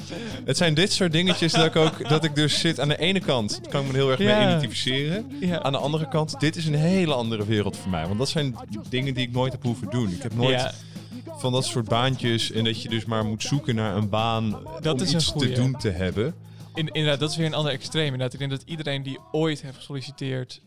Het 0.44 0.56
zijn 0.56 0.74
dit 0.74 0.92
soort 0.92 1.12
dingetjes 1.12 1.52
dat 1.52 1.64
ik 1.64 1.76
ook 1.76 2.08
dat 2.08 2.24
ik 2.24 2.34
dus 2.34 2.60
zit 2.60 2.80
aan 2.80 2.88
de 2.88 2.98
ene 2.98 3.20
kant 3.20 3.60
kan 3.68 3.80
ik 3.80 3.86
me 3.86 3.92
heel 3.94 4.10
erg 4.10 4.18
Ja. 4.20 4.36
mee 4.38 4.46
identificeren. 4.46 5.30
ja. 5.40 5.62
Aan 5.62 5.72
de 5.72 5.78
andere 5.78 6.08
kant, 6.08 6.27
dit 6.32 6.56
is 6.56 6.66
een 6.66 6.74
hele 6.74 7.14
andere 7.14 7.44
wereld 7.46 7.76
voor 7.76 7.90
mij. 7.90 8.06
Want 8.06 8.18
dat 8.18 8.28
zijn 8.28 8.56
dingen 8.88 9.14
die 9.14 9.26
ik 9.26 9.32
nooit 9.32 9.52
heb 9.52 9.62
hoeven 9.62 9.90
doen. 9.90 10.10
Ik 10.10 10.22
heb 10.22 10.34
nooit 10.34 10.60
Ja. 10.60 10.72
van 11.38 11.52
dat 11.52 11.64
soort 11.64 11.88
baantjes 11.88 12.50
en 12.50 12.64
dat 12.64 12.82
je 12.82 12.88
dus 12.88 13.04
maar 13.04 13.24
moet 13.24 13.42
zoeken 13.42 13.74
naar 13.74 13.96
een 13.96 14.08
baan 14.08 14.50
Dat 14.80 14.94
om 14.94 15.00
is 15.02 15.14
iets 15.14 15.26
goeie. 15.26 15.52
te 15.52 15.60
doen 15.60 15.72
te 15.76 15.88
hebben. 15.90 16.34
In, 16.74 16.86
inderdaad, 16.88 17.20
dat 17.20 17.30
is 17.30 17.36
weer 17.36 17.46
een 17.46 17.54
ander 17.54 17.72
extreem. 17.72 18.04
Inderdaad, 18.04 18.32
ik 18.32 18.38
denk 18.38 18.50
dat 18.50 18.62
iedereen 18.64 19.02
die 19.02 19.18
ooit 19.32 19.62
heeft 19.62 19.76
gesolliciteerd... 19.76 20.60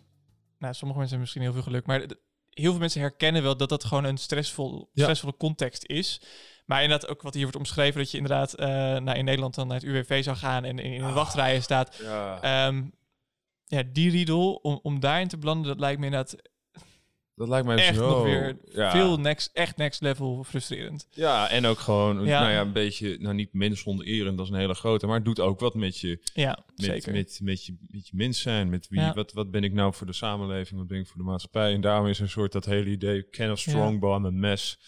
Nou, 0.60 0.74
sommige 0.74 1.00
mensen 1.00 1.18
hebben 1.18 1.20
misschien 1.20 1.42
heel 1.42 1.54
veel 1.54 1.62
geluk, 1.62 1.86
maar 1.86 2.00
heel 2.50 2.72
veel 2.72 2.80
mensen 2.80 3.02
herkennen 3.02 3.44
wel 3.44 3.58
dat 3.58 3.70
dat 3.70 3.84
gewoon 3.84 4.04
een 4.04 4.18
stressvol, 4.18 4.90
Ja. 4.94 5.02
stressvolle 5.04 5.38
context 5.38 5.86
is. 5.86 6.22
Maar 6.66 6.84
inderdaad, 6.84 7.10
ook 7.10 7.22
wat 7.22 7.34
hier 7.34 7.42
wordt 7.44 7.58
omschreven, 7.58 8.00
dat 8.00 8.12
je 8.12 8.18
inderdaad 8.18 8.54
eh, 8.54 8.68
nou, 8.68 9.18
in 9.18 9.26
Nederland 9.26 9.56
dan 9.56 9.68
naar 9.68 9.76
het 9.78 9.86
UWV 9.86 10.24
zou 10.24 10.38
gaan 10.38 10.64
en 10.64 10.80
in, 10.80 10.94
in 10.94 11.04
een 11.04 11.14
wachtrijen 11.14 11.62
staat. 11.64 11.96
Ja, 12.04 12.42
Ehm, 12.42 12.84
ja, 13.72 13.84
die 13.94 14.12
riedel, 14.12 14.54
om, 14.54 14.80
om 14.84 15.00
daarin 15.00 15.28
te 15.28 15.38
belanden, 15.38 15.68
dat 15.68 15.80
lijkt 15.80 16.00
me 16.00 16.06
inderdaad 16.06 16.36
dat 17.36 17.50
lijkt 17.50 17.68
mij 17.68 17.76
echt 17.76 17.96
zo. 17.96 18.10
nog 18.10 18.24
weer 18.24 18.58
ja. 18.72 18.92
veel 18.92 19.20
next, 19.20 19.50
echt 19.54 19.78
next 19.78 20.02
level 20.02 20.44
frustrerend. 20.44 21.08
Ja, 21.12 21.50
en 21.50 21.66
ook 21.66 21.80
gewoon, 21.80 22.26
Ja. 22.26 22.40
nou 22.40 22.52
ja, 22.52 22.62
een 22.62 22.72
beetje, 22.74 23.18
nou 23.20 23.36
niet 23.36 23.54
mensondererend, 23.54 24.38
dat 24.38 24.46
is 24.46 24.52
een 24.52 24.60
hele 24.60 24.74
grote, 24.74 25.06
maar 25.06 25.16
het 25.16 25.26
doet 25.26 25.40
ook 25.40 25.60
wat 25.60 25.76
met 25.76 25.98
je, 25.98 26.22
Ja, 26.34 26.64
met, 26.76 26.86
zeker. 26.86 27.14
met, 27.14 27.40
met, 27.44 27.66
je, 27.66 27.78
met 27.88 28.08
je 28.08 28.16
mens 28.16 28.42
zijn. 28.42 28.70
Met 28.70 28.88
wie, 28.88 29.00
Ja. 29.00 29.14
wat, 29.14 29.34
wat 29.34 29.52
ben 29.52 29.64
ik 29.64 29.74
nou 29.74 29.94
voor 29.94 30.08
de 30.08 30.14
samenleving, 30.14 30.80
wat 30.80 30.88
ben 30.88 31.00
ik 31.00 31.08
voor 31.08 31.18
de 31.18 31.24
maatschappij? 31.24 31.74
En 31.74 31.82
daarom 31.82 32.08
is 32.08 32.20
een 32.20 32.30
soort 32.30 32.52
dat 32.52 32.66
hele 32.66 32.90
idee, 32.90 33.30
can 33.30 33.52
of 33.52 33.60
strongbow 33.60 34.14
aan 34.14 34.24
een 34.24 34.40
mes. 34.40 34.80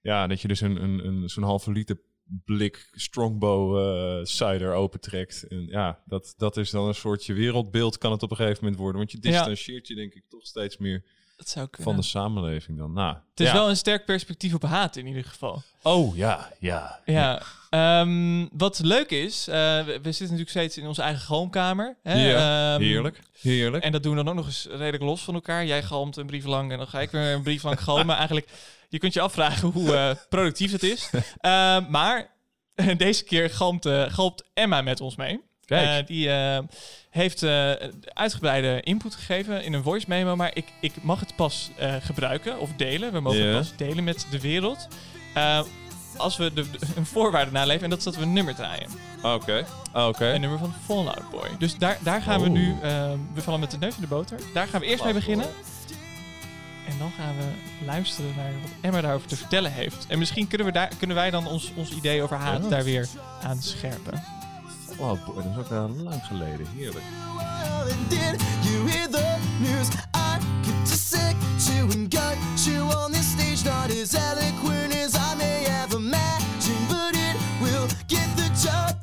Ja, 0.00 0.26
dat 0.26 0.40
je 0.40 0.48
dus 0.48 0.60
een, 0.60 0.82
een, 0.82 1.06
een, 1.06 1.28
zo'n 1.28 1.44
halve 1.44 1.72
liter 1.72 2.00
blik 2.44 2.88
strongbow 2.92 3.78
eh 3.78 4.24
cider 4.24 4.72
opentrekt. 4.74 5.46
En 5.48 5.66
ja, 5.66 6.02
dat, 6.06 6.34
dat 6.36 6.56
is 6.56 6.70
dan 6.70 6.86
een 6.88 6.94
soortje 6.94 7.32
wereldbeeld 7.34 7.98
kan 7.98 8.12
het 8.12 8.22
op 8.22 8.30
een 8.30 8.36
gegeven 8.36 8.58
moment 8.64 8.80
worden. 8.80 8.98
Want 8.98 9.12
je 9.12 9.18
Ja. 9.20 9.30
distancieert 9.30 9.88
je 9.88 9.94
denk 9.94 10.14
ik 10.14 10.24
toch 10.28 10.46
steeds 10.46 10.76
meer 10.78 11.04
dat 11.42 11.50
zou 11.50 11.68
kunnen. 11.68 11.92
van 11.92 12.02
de 12.02 12.08
samenleving 12.08 12.78
dan. 12.78 12.92
Nou, 12.92 13.14
het 13.30 13.40
is 13.40 13.46
ja. 13.46 13.52
wel 13.52 13.68
een 13.68 13.76
sterk 13.76 14.04
perspectief 14.04 14.54
op 14.54 14.62
haat 14.62 14.96
in 14.96 15.06
ieder 15.06 15.24
geval. 15.24 15.62
Oh 15.82 16.16
ja, 16.16 16.50
ja. 16.58 17.00
Ja, 17.04 17.42
ehm, 17.70 18.46
wat 18.52 18.78
leuk 18.78 19.10
is, 19.10 19.48
eh, 19.48 19.54
we, 19.54 19.84
we 19.84 20.12
zitten 20.12 20.20
natuurlijk 20.20 20.50
steeds 20.50 20.78
in 20.78 20.86
onze 20.86 21.02
eigen 21.02 21.22
galmkamer. 21.22 21.96
Hè? 22.02 22.28
Ja, 22.28 22.74
Ehm, 22.74 22.82
Heerlijk, 22.82 23.20
heerlijk. 23.40 23.84
En 23.84 23.92
dat 23.92 24.02
doen 24.02 24.16
we 24.16 24.22
dan 24.22 24.28
ook 24.28 24.34
nog 24.34 24.46
eens 24.46 24.66
redelijk 24.70 25.02
los 25.02 25.22
van 25.22 25.34
elkaar. 25.34 25.66
Jij 25.66 25.82
galmt 25.82 26.16
een 26.16 26.26
brief 26.26 26.44
lang 26.44 26.72
en 26.72 26.78
dan 26.78 26.86
ga 26.88 27.00
ik 27.00 27.10
weer 27.10 27.32
een 27.34 27.42
brief 27.42 27.62
lang 27.62 27.82
galmen. 27.82 28.16
Eigenlijk, 28.16 28.48
je 28.88 28.98
kunt 28.98 29.14
je 29.14 29.20
afvragen 29.20 29.68
hoe 29.68 29.96
eh, 29.96 30.10
productief 30.28 30.72
het 30.72 30.82
is. 30.82 31.10
Ehm, 31.40 31.90
maar 31.90 32.30
deze 32.96 33.24
keer 33.24 33.50
galmt, 33.50 33.86
eh, 33.86 34.04
galmt 34.08 34.42
Emma 34.54 34.80
met 34.82 35.00
ons 35.00 35.16
mee. 35.16 35.40
Eh, 35.66 35.94
die 36.06 36.30
eh, 36.30 36.58
heeft 37.10 37.42
eh, 37.42 37.70
uitgebreide 38.12 38.80
input 38.80 39.14
gegeven 39.14 39.64
in 39.64 39.72
een 39.72 39.82
voice 39.82 40.06
memo, 40.08 40.36
maar 40.36 40.50
ik, 40.54 40.66
ik 40.80 40.92
mag 41.02 41.20
het 41.20 41.36
pas 41.36 41.70
gebruiken 42.00 42.58
of 42.58 42.70
delen. 42.76 43.12
We 43.12 43.20
mogen 43.20 43.46
het 43.46 43.56
pas 43.56 43.76
delen 43.76 44.04
met 44.04 44.26
de 44.30 44.40
wereld. 44.40 44.88
Als 46.16 46.36
we 46.36 46.52
de, 46.52 46.70
de- 46.70 46.78
een 46.96 47.06
voorwaarde 47.06 47.50
naleven 47.50 47.84
en 47.84 47.90
dat 47.90 47.98
is 47.98 48.04
dat 48.04 48.16
we 48.16 48.22
een 48.22 48.32
nummer 48.32 48.54
draaien. 48.54 48.88
Oké, 49.22 49.66
oké. 49.92 50.26
Een 50.32 50.40
nummer 50.40 50.58
van 50.58 50.74
Fallout 50.84 51.30
Boy. 51.30 51.48
Dus 51.58 51.76
daar, 51.78 51.98
daar 52.02 52.22
gaan 52.22 52.40
we 52.40 52.46
Oh. 52.46 52.52
nu, 52.52 52.74
eh, 52.82 53.10
we 53.34 53.42
vallen 53.42 53.60
met 53.60 53.70
de 53.70 53.78
neus 53.78 53.94
in 53.94 54.00
de 54.00 54.06
boter. 54.06 54.38
Daar 54.54 54.66
gaan 54.68 54.80
we 54.80 54.86
eerst 54.86 55.04
mee 55.04 55.12
beginnen. 55.12 55.46
En 56.88 56.98
dan 56.98 57.12
gaan 57.16 57.36
we 57.36 57.44
luisteren 57.86 58.32
naar 58.36 58.52
wat 58.62 58.70
Emma 58.80 59.00
daarover 59.00 59.28
te 59.28 59.36
vertellen 59.36 59.72
heeft. 59.72 60.06
En 60.08 60.18
misschien 60.18 60.48
kunnen, 60.48 60.66
we 60.66 60.72
daar, 60.72 60.90
kunnen 60.98 61.16
wij 61.16 61.30
dan 61.30 61.46
ons, 61.46 61.72
ons 61.76 61.90
idee 61.90 62.22
over 62.22 62.36
haat 62.36 62.62
Ja. 62.62 62.68
daar 62.68 62.84
weer 62.84 63.08
aan 63.42 63.62
scherpen. 63.62 64.22
Flower 65.02 65.44
En 65.44 65.54
Dat 65.54 65.64
is 65.64 65.76
ook 65.76 65.90
uh, 65.90 66.02
lang 66.04 66.24
geleden. 66.24 66.66
Heerlijk. 66.76 67.04
Not 73.64 73.90
as 73.90 74.14
eloquent 74.14 74.92
as 74.94 75.14
I 75.14 75.34
may 75.36 75.64
have 75.64 75.94
imagined, 75.94 76.88
but 76.88 77.14
it 77.14 77.36
will 77.60 77.86
get 78.08 78.28
the 78.36 78.50
job 78.64 79.01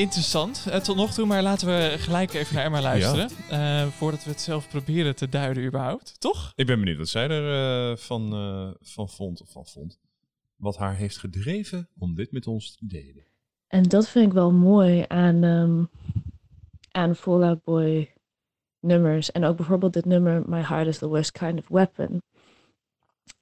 interessant 0.00 0.66
eh, 0.70 0.80
tot 0.80 0.96
nog 0.96 1.12
toe, 1.14 1.26
maar 1.26 1.42
laten 1.42 1.66
we 1.66 1.94
gelijk 1.98 2.32
even 2.32 2.54
naar 2.54 2.64
Emma 2.64 2.80
luisteren. 2.80 3.30
eh, 3.48 3.86
voordat 3.86 4.24
we 4.24 4.30
het 4.30 4.40
zelf 4.40 4.68
proberen 4.68 5.16
te 5.16 5.28
duiden 5.28 5.64
überhaupt. 5.64 6.20
Toch? 6.20 6.52
Ik 6.56 6.66
ben 6.66 6.78
benieuwd 6.78 6.98
wat 6.98 7.08
zij 7.08 7.28
er 7.28 7.90
eh, 7.90 7.96
van, 7.96 8.32
eh, 8.32 8.70
van 8.80 9.08
vond. 9.08 9.40
Of 9.42 9.50
van 9.50 9.66
vond. 9.66 9.98
Wat 10.56 10.76
haar 10.76 10.94
heeft 10.96 11.18
gedreven 11.18 11.88
om 11.98 12.14
dit 12.14 12.32
met 12.32 12.46
ons 12.46 12.76
te 12.76 12.86
delen. 12.86 13.24
En 13.66 13.82
dat 13.82 14.08
vind 14.08 14.26
ik 14.26 14.32
wel 14.32 14.52
mooi 14.52 15.04
aan, 15.08 15.44
ehm 15.44 15.84
aan 16.90 17.16
Fall 17.16 17.42
Out 17.42 17.64
Boy 17.64 18.14
nummers. 18.80 19.32
En 19.32 19.44
ook 19.44 19.56
bijvoorbeeld 19.56 19.92
dit 19.92 20.04
nummer 20.04 20.42
My 20.46 20.62
Heart 20.62 20.86
is 20.86 20.98
the 20.98 21.08
Worst 21.08 21.32
Kind 21.32 21.58
of 21.58 21.68
Weapon. 21.68 22.22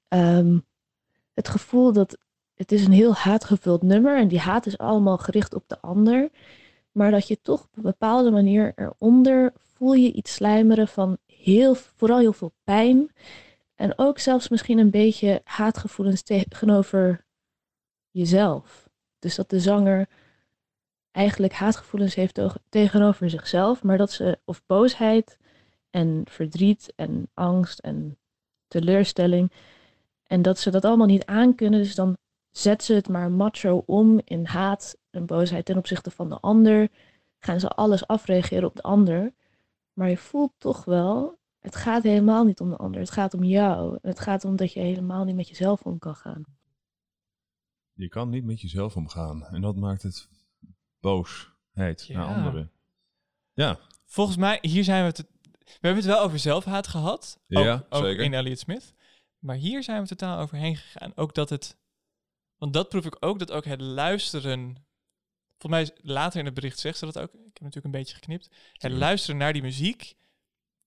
Ehm, 0.07 0.57
het 1.33 1.49
gevoel 1.49 1.93
dat 1.93 2.17
het 2.59 2.71
is 2.71 2.85
een 2.85 2.91
heel 2.91 3.13
haatgevuld 3.13 3.81
nummer. 3.81 4.17
En 4.17 4.27
die 4.27 4.39
haat 4.39 4.65
is 4.65 4.77
allemaal 4.77 5.17
gericht 5.17 5.53
op 5.53 5.63
de 5.67 5.81
ander. 5.81 6.29
Maar 6.91 7.11
dat 7.11 7.27
je 7.27 7.41
toch 7.41 7.63
op 7.63 7.77
een 7.77 7.81
bepaalde 7.81 8.31
manier 8.31 8.73
eronder 8.75 9.53
voel 9.57 9.93
je 9.93 10.11
iets 10.11 10.33
slijmeren 10.33 10.87
van 10.87 11.17
heel, 11.25 11.75
vooral 11.75 12.19
heel 12.19 12.33
veel 12.33 12.53
pijn. 12.63 13.11
En 13.75 13.97
ook 13.97 14.19
zelfs 14.19 14.49
misschien 14.49 14.77
een 14.77 14.89
beetje 14.89 15.41
haatgevoelens 15.43 16.21
tegenover 16.21 17.25
jezelf. 18.11 18.89
Dus 19.19 19.35
dat 19.35 19.49
de 19.49 19.59
zanger 19.59 20.07
eigenlijk 21.11 21.53
haatgevoelens 21.53 22.15
heeft 22.15 22.33
teg- 22.33 22.57
tegenover 22.69 23.29
zichzelf, 23.29 23.83
maar 23.83 23.97
dat 23.97 24.11
ze, 24.11 24.39
of 24.45 24.61
boosheid 24.65 25.37
en 25.89 26.21
verdriet 26.25 26.93
en 26.95 27.29
angst 27.33 27.79
en 27.79 28.17
teleurstelling, 28.67 29.51
en 30.23 30.41
dat 30.41 30.59
ze 30.59 30.69
dat 30.71 30.85
allemaal 30.85 31.07
niet 31.07 31.25
aankunnen, 31.25 31.79
dus 31.79 31.95
dan 31.95 32.17
zet 32.51 32.83
ze 32.83 32.93
het 32.93 33.07
maar 33.09 33.31
macho 33.31 33.83
om 33.85 34.21
in 34.23 34.45
haat 34.45 34.97
en 35.09 35.25
boosheid 35.25 35.65
ten 35.65 35.77
opzichte 35.77 36.11
van 36.11 36.29
de 36.29 36.39
ander, 36.39 36.89
gaan 37.39 37.59
ze 37.59 37.67
alles 37.67 38.07
afreageren 38.07 38.67
op 38.67 38.75
de 38.75 38.81
ander, 38.81 39.33
maar 39.93 40.09
je 40.09 40.17
voelt 40.17 40.53
toch 40.57 40.85
wel, 40.85 41.37
het 41.59 41.75
gaat 41.75 42.03
helemaal 42.03 42.43
niet 42.43 42.59
om 42.59 42.69
de 42.69 42.77
ander, 42.77 42.99
het 42.99 43.11
gaat 43.11 43.33
om 43.33 43.43
jou, 43.43 43.97
het 44.01 44.19
gaat 44.19 44.45
om 44.45 44.55
dat 44.55 44.73
je 44.73 44.79
helemaal 44.79 45.23
niet 45.23 45.35
met 45.35 45.47
jezelf 45.47 45.81
om 45.81 45.99
kan 45.99 46.15
gaan. 46.15 46.43
Je 47.93 48.07
kan 48.07 48.29
niet 48.29 48.43
met 48.45 48.61
jezelf 48.61 48.95
omgaan. 48.95 49.45
En 49.45 49.61
dat 49.61 49.75
maakt 49.75 50.01
het 50.01 50.29
boosheid 50.99 52.05
naar 52.09 52.29
Ja. 52.29 52.35
anderen. 52.35 52.71
Ja, 53.53 53.79
Volgens 54.09 54.37
mij, 54.37 54.57
hier 54.61 54.83
zijn 54.83 55.01
we 55.01 55.07
het... 55.07 55.27
We 55.63 55.87
hebben 55.87 56.03
het 56.03 56.13
wel 56.13 56.21
over 56.21 56.39
zelfhaat 56.39 56.87
gehad. 56.87 57.39
Ja, 57.47 57.73
ook, 57.73 57.85
ook 57.89 58.03
zeker. 58.03 58.23
in 58.23 58.33
Elliot 58.33 58.59
Smith. 58.59 58.93
Maar 59.39 59.55
hier 59.55 59.83
zijn 59.83 60.01
we 60.01 60.07
totaal 60.07 60.39
overheen 60.39 60.75
gegaan. 60.75 61.11
Ook 61.15 61.33
dat 61.33 61.49
het... 61.49 61.77
Want 62.59 62.73
dat 62.73 62.89
proef 62.89 63.05
ik 63.05 63.17
ook, 63.19 63.39
dat 63.39 63.51
ook 63.51 63.65
het 63.65 63.81
luisteren... 63.81 64.87
Volgens 65.57 65.91
mij 65.91 65.99
later 66.01 66.39
in 66.39 66.45
het 66.45 66.53
bericht 66.53 66.79
zegt 66.79 66.97
ze 66.97 67.05
dat 67.05 67.17
ook. 67.17 67.33
Ik 67.33 67.39
heb 67.53 67.61
natuurlijk 67.61 67.85
een 67.85 67.99
beetje 67.99 68.15
geknipt. 68.15 68.49
Het 68.73 68.91
luisteren 68.91 69.37
naar 69.37 69.53
die 69.53 69.61
muziek 69.61 70.15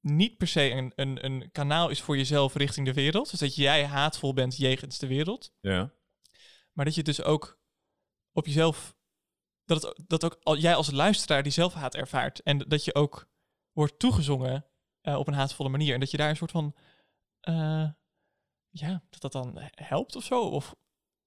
niet 0.00 0.36
per 0.36 0.46
se 0.46 0.70
een, 0.70 0.92
een, 0.94 1.24
een 1.24 1.50
kanaal 1.52 1.88
is 1.88 2.00
voor 2.00 2.16
jezelf 2.16 2.54
richting 2.54 2.86
de 2.86 2.92
wereld. 2.92 3.30
Dus 3.30 3.40
dat 3.40 3.54
jij 3.54 3.86
haatvol 3.86 4.34
bent 4.34 4.56
jegens 4.56 4.98
de 4.98 5.06
wereld. 5.06 5.52
ja. 5.60 5.92
Maar 6.72 6.84
dat 6.84 6.94
je 6.94 7.02
dus 7.02 7.22
ook 7.22 7.60
op 8.32 8.46
jezelf... 8.46 8.94
Dat, 9.64 9.82
het, 9.82 10.04
dat 10.06 10.24
ook 10.24 10.38
al, 10.42 10.56
jij 10.56 10.74
als 10.74 10.90
luisteraar 10.90 11.42
die 11.42 11.52
zelfhaat 11.52 11.94
ervaart. 11.94 12.42
En 12.42 12.58
dat 12.58 12.84
je 12.84 12.94
ook 12.94 13.28
wordt 13.72 13.98
toegezongen 13.98 14.66
eh, 15.00 15.18
op 15.18 15.26
een 15.26 15.34
haatvolle 15.34 15.68
manier. 15.68 15.94
En 15.94 16.00
dat 16.00 16.10
je 16.10 16.16
daar 16.16 16.28
een 16.28 16.36
soort 16.36 16.50
van... 16.50 16.74
eh, 17.40 17.90
ja, 18.70 19.02
dat 19.10 19.20
dat 19.20 19.32
dan 19.32 19.58
helpt 19.74 20.16
of 20.16 20.24
zo. 20.24 20.40
Of, 20.40 20.74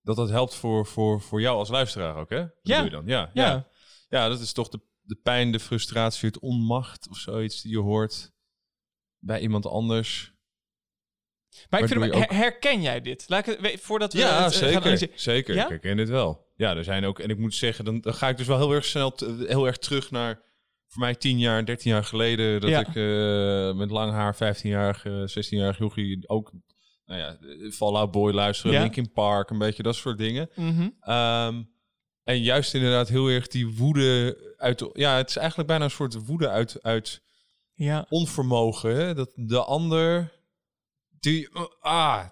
Dat 0.05 0.15
dat 0.15 0.29
helpt 0.29 0.55
voor, 0.55 0.85
voor, 0.85 1.21
voor 1.21 1.41
jou 1.41 1.57
als 1.57 1.69
luisteraar 1.69 2.15
ook, 2.15 2.29
hè? 2.29 2.39
Dat 2.39 2.51
Ja. 2.62 2.83
je 2.83 2.89
dan? 2.89 3.03
Ja, 3.05 3.29
ja. 3.33 3.45
ja. 3.45 3.67
ja, 4.09 4.27
dat 4.29 4.39
is 4.39 4.53
toch 4.53 4.69
de, 4.69 4.79
de 5.01 5.15
pijn, 5.24 5.51
de 5.51 5.59
frustratie, 5.59 6.27
het 6.27 6.39
onmacht 6.39 7.09
of 7.09 7.17
zoiets 7.17 7.62
die 7.62 7.71
je 7.71 7.79
hoort 7.79 8.31
bij 9.19 9.39
iemand 9.39 9.65
anders. 9.65 10.33
Maar 11.69 11.79
ik 11.79 11.88
vind, 11.88 12.13
her- 12.13 12.35
herken 12.35 12.81
jij 12.81 13.01
dit? 13.01 13.25
Laat 13.27 13.47
ik 13.47 13.59
het, 13.62 13.81
voordat 13.81 14.13
we 14.13 14.19
Ja, 14.19 14.43
het, 14.43 14.53
eh, 14.62 14.81
gaan 14.81 14.97
zeker. 14.97 15.19
Zeker, 15.19 15.55
Ja? 15.55 15.63
ik 15.63 15.69
herken 15.69 15.97
dit 15.97 16.09
wel. 16.09 16.45
Ja, 16.55 16.75
er 16.75 16.83
zijn 16.83 17.05
ook, 17.05 17.19
en 17.19 17.29
ik 17.29 17.38
moet 17.38 17.53
zeggen, 17.55 17.85
dan, 17.85 18.01
dan 18.01 18.13
ga 18.13 18.29
ik 18.29 18.38
dus 18.38 18.47
wel 18.47 18.57
heel 18.57 18.71
erg 18.71 18.85
snel, 18.85 19.13
heel 19.47 19.65
erg 19.65 19.77
terug 19.77 20.12
naar, 20.12 20.41
voor 20.88 21.00
mij 21.01 21.15
10 21.15 21.39
jaar, 21.39 21.65
13 21.65 21.91
jaar 21.91 22.03
geleden, 22.03 22.62
dat 22.62 22.69
Ja. 22.69 22.79
ik 22.79 22.88
eh, 22.95 23.77
met 23.77 23.89
lang 23.89 24.12
haar, 24.12 24.35
15-jarig, 24.35 25.05
eh 25.05 25.13
16-jarig 25.27 25.77
jochie 25.77 26.29
ook, 26.29 26.51
nou 27.05 27.19
ja, 27.19 27.38
Fallout 27.71 28.12
Boy 28.12 28.31
luisteren, 28.33 28.74
Ja. 28.74 28.81
Linkin 28.81 29.12
Park, 29.12 29.50
een 29.50 29.57
beetje 29.57 29.83
dat 29.83 29.95
soort 29.95 30.17
dingen. 30.17 30.50
Mhm. 30.55 30.89
Ehm, 31.00 31.63
en 32.24 32.41
juist 32.41 32.74
inderdaad 32.74 33.07
heel 33.07 33.27
erg 33.27 33.47
die 33.47 33.67
woede 33.67 34.38
uit, 34.57 34.89
ja, 34.93 35.17
het 35.17 35.29
is 35.29 35.35
eigenlijk 35.35 35.67
bijna 35.67 35.83
een 35.83 35.91
soort 35.91 36.25
woede 36.25 36.50
uit, 36.50 36.83
uit 36.83 37.21
Ja. 37.74 38.05
onvermogen. 38.09 38.95
Hè? 38.95 39.13
Dat 39.13 39.31
de 39.35 39.63
ander, 39.63 40.33
die, 41.19 41.50
ah, 41.79 42.25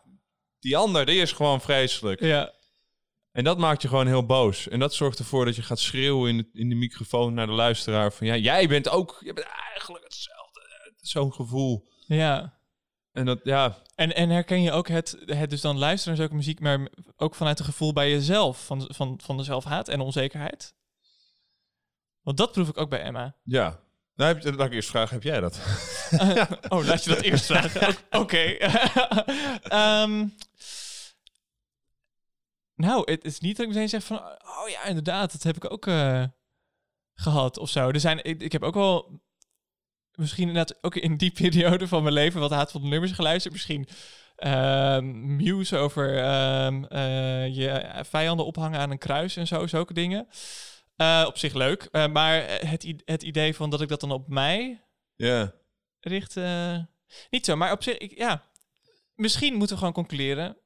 die 0.60 0.77
ander, 0.77 1.06
die 1.06 1.22
is 1.22 1.32
gewoon 1.32 1.62
vreselijk. 1.62 2.20
Ja. 2.22 2.53
En 3.32 3.44
dat 3.44 3.58
maakt 3.58 3.82
je 3.82 3.88
gewoon 3.88 4.08
heel 4.08 4.25
boos. 4.25 4.68
En 4.68 4.80
dat 4.80 4.94
zorgt 4.94 5.20
ervoor 5.20 5.46
dat 5.46 5.56
je 5.56 5.62
gaat 5.62 5.80
schreeuwen 5.80 6.30
in 6.30 6.38
de, 6.38 6.50
in 6.53 6.70
de 6.70 6.75
microfoon 6.75 7.34
naar 7.34 7.46
de 7.48 7.51
luisteraar 7.53 8.13
van 8.13 8.27
ja, 8.27 8.36
jij 8.36 8.68
bent 8.68 8.89
ook, 8.89 9.18
je 9.25 9.34
bent 9.34 9.48
eigenlijk 9.74 10.03
hetzelfde. 10.03 10.62
Zo'n 11.01 11.34
gevoel. 11.34 11.88
ja. 12.08 12.62
En 13.13 13.25
dat, 13.25 13.39
ja, 13.43 13.77
En, 13.96 14.15
en 14.15 14.29
herken 14.29 14.62
je 14.62 14.72
ook 14.72 14.88
het, 14.88 15.17
het 15.25 15.50
dus 15.50 15.62
dan 15.62 15.77
luisteren 15.77 16.08
naar 16.08 16.25
zulke 16.27 16.36
muziek, 16.36 16.60
maar 16.60 16.88
ook 17.15 17.36
vanuit 17.36 17.58
het 17.58 17.67
gevoel 17.67 17.93
bij 17.93 18.10
jezelf 18.10 18.65
van, 18.65 18.88
van, 18.93 19.20
van 19.24 19.38
de 19.38 19.43
zelfhaat 19.43 19.88
en 19.88 20.00
onzekerheid? 20.00 20.74
Want 22.22 22.38
dat 22.38 22.51
proef 22.51 22.70
ik 22.70 22.77
ook 22.77 22.89
bij 22.89 23.01
Emma. 23.01 23.36
ja. 23.43 23.82
Nou, 24.15 24.34
heb 24.34 24.43
je, 24.43 24.53
laat 24.53 24.67
ik 24.67 24.74
eerst 24.74 24.89
vragen, 24.89 25.13
heb 25.13 25.24
jij 25.24 25.39
dat? 25.39 25.60
Eh, 26.10 26.51
oh, 26.70 26.86
laat 26.86 27.03
je 27.03 27.10
dat 27.10 27.22
eerst 27.22 27.46
vragen. 27.46 27.96
Oké. 28.22 28.38
Ehm, 29.63 30.27
nou, 32.75 33.12
het 33.12 33.25
is 33.25 33.39
niet 33.39 33.58
dat 33.58 33.65
ik 33.65 33.72
meteen 33.74 33.89
zeg 33.89 34.03
van... 34.03 34.17
Oh 34.62 34.70
ja, 34.70 34.84
inderdaad, 34.84 35.32
dat 35.32 35.43
heb 35.43 35.55
ik 35.55 35.72
ook 35.72 35.88
eh, 35.88 36.24
gehad 37.13 37.58
of 37.58 37.70
zo. 37.70 37.89
Er 37.89 38.00
zijn, 38.00 38.24
ik, 38.24 38.41
ik 38.41 38.51
heb 38.51 38.63
ook 38.63 38.74
wel... 38.74 39.22
Misschien 40.15 40.48
inderdaad 40.48 40.77
ook 40.84 40.96
in 40.96 41.17
die 41.17 41.32
periode 41.41 41.88
van 41.88 42.01
mijn 42.03 42.13
leven... 42.13 42.39
wat 42.39 42.51
haatvolle 42.51 42.88
nummers 42.88 43.12
geluisterd. 43.12 43.53
Misschien 43.53 43.88
ehm 44.36 45.36
Muse 45.36 45.77
over 45.77 46.17
ehm, 46.17 46.84
eh, 46.84 47.55
je 47.55 48.01
vijanden 48.05 48.46
ophangen 48.46 48.79
aan 48.79 48.91
een 48.91 48.98
kruis 48.98 49.36
en 49.36 49.48
zo. 49.48 49.67
Zulke 49.67 49.93
dingen. 49.93 50.27
Eh, 50.96 51.24
op 51.27 51.38
zich 51.38 51.53
leuk. 51.53 51.88
Eh, 51.91 52.08
maar 52.08 52.43
het, 52.67 52.93
het 53.05 53.24
idee 53.24 53.55
van 53.55 53.70
dat 53.70 53.82
ik 53.82 53.88
dat 53.89 54.00
dan 54.00 54.12
op 54.12 54.27
mij 54.27 54.84
richt. 56.00 56.38
eh, 56.38 56.79
niet 57.29 57.46
zo, 57.46 57.55
maar 57.55 57.72
op 57.72 57.84
zich, 57.84 57.98
ik, 57.98 58.17
ja. 58.17 58.51
Misschien 59.15 59.53
moeten 59.53 59.72
we 59.72 59.77
gewoon 59.77 59.93
concluderen. 59.93 60.58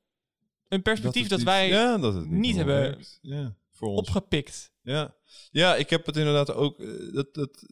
Een 0.68 0.82
perspectief 0.82 1.28
dat, 1.28 1.42
wij 1.42 1.68
ja, 1.68 1.98
dat 1.98 2.14
het 2.14 2.30
niet 2.30 2.40
niet 2.40 2.56
hebben. 2.56 3.06
Ja, 3.22 3.56
voor 3.72 3.88
ons. 3.88 4.00
opgepikt. 4.00 4.72
Ja. 4.82 5.16
ja, 5.52 5.76
ik 5.76 5.90
heb 5.90 6.06
het 6.06 6.18
inderdaad 6.18 6.54
ook. 6.54 6.80
eh, 6.80 7.14
Dat, 7.14 7.34
dat, 7.34 7.66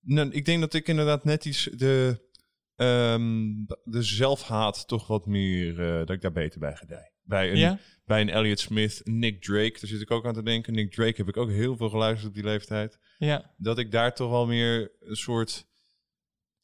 nou, 0.00 0.30
ik 0.30 0.44
denk 0.44 0.60
dat 0.60 0.74
ik 0.74 0.88
inderdaad 0.88 1.24
net 1.24 1.44
iets 1.44 1.64
de, 1.64 2.28
ehm, 2.76 3.48
de 3.84 4.02
zelfhaat 4.02 4.88
toch 4.88 5.06
wat 5.06 5.26
meer. 5.26 5.80
eh, 5.80 5.98
dat 5.98 6.10
ik 6.10 6.20
daar 6.20 6.32
beter 6.32 6.60
bij 6.60 6.76
gedij. 6.76 7.12
Bij 7.22 7.50
een, 7.50 7.58
Ja? 7.58 7.78
bij 8.04 8.20
een 8.20 8.28
Elliot 8.30 8.58
Smith, 8.60 9.00
Nick 9.04 9.42
Drake, 9.42 9.76
daar 9.80 9.88
zit 9.90 10.00
ik 10.00 10.10
ook 10.10 10.26
aan 10.26 10.34
te 10.34 10.42
denken. 10.42 10.74
Nick 10.74 10.92
Drake 10.92 11.14
heb 11.16 11.28
ik 11.28 11.36
ook 11.36 11.50
heel 11.50 11.76
veel 11.76 11.88
geluisterd 11.88 12.28
op 12.28 12.34
die 12.34 12.44
leeftijd. 12.44 12.98
Ja. 13.18 13.54
Dat 13.56 13.78
ik 13.78 13.90
daar 13.90 14.14
toch 14.14 14.30
wel 14.30 14.46
meer 14.46 14.92
een 15.00 15.16
soort. 15.16 15.68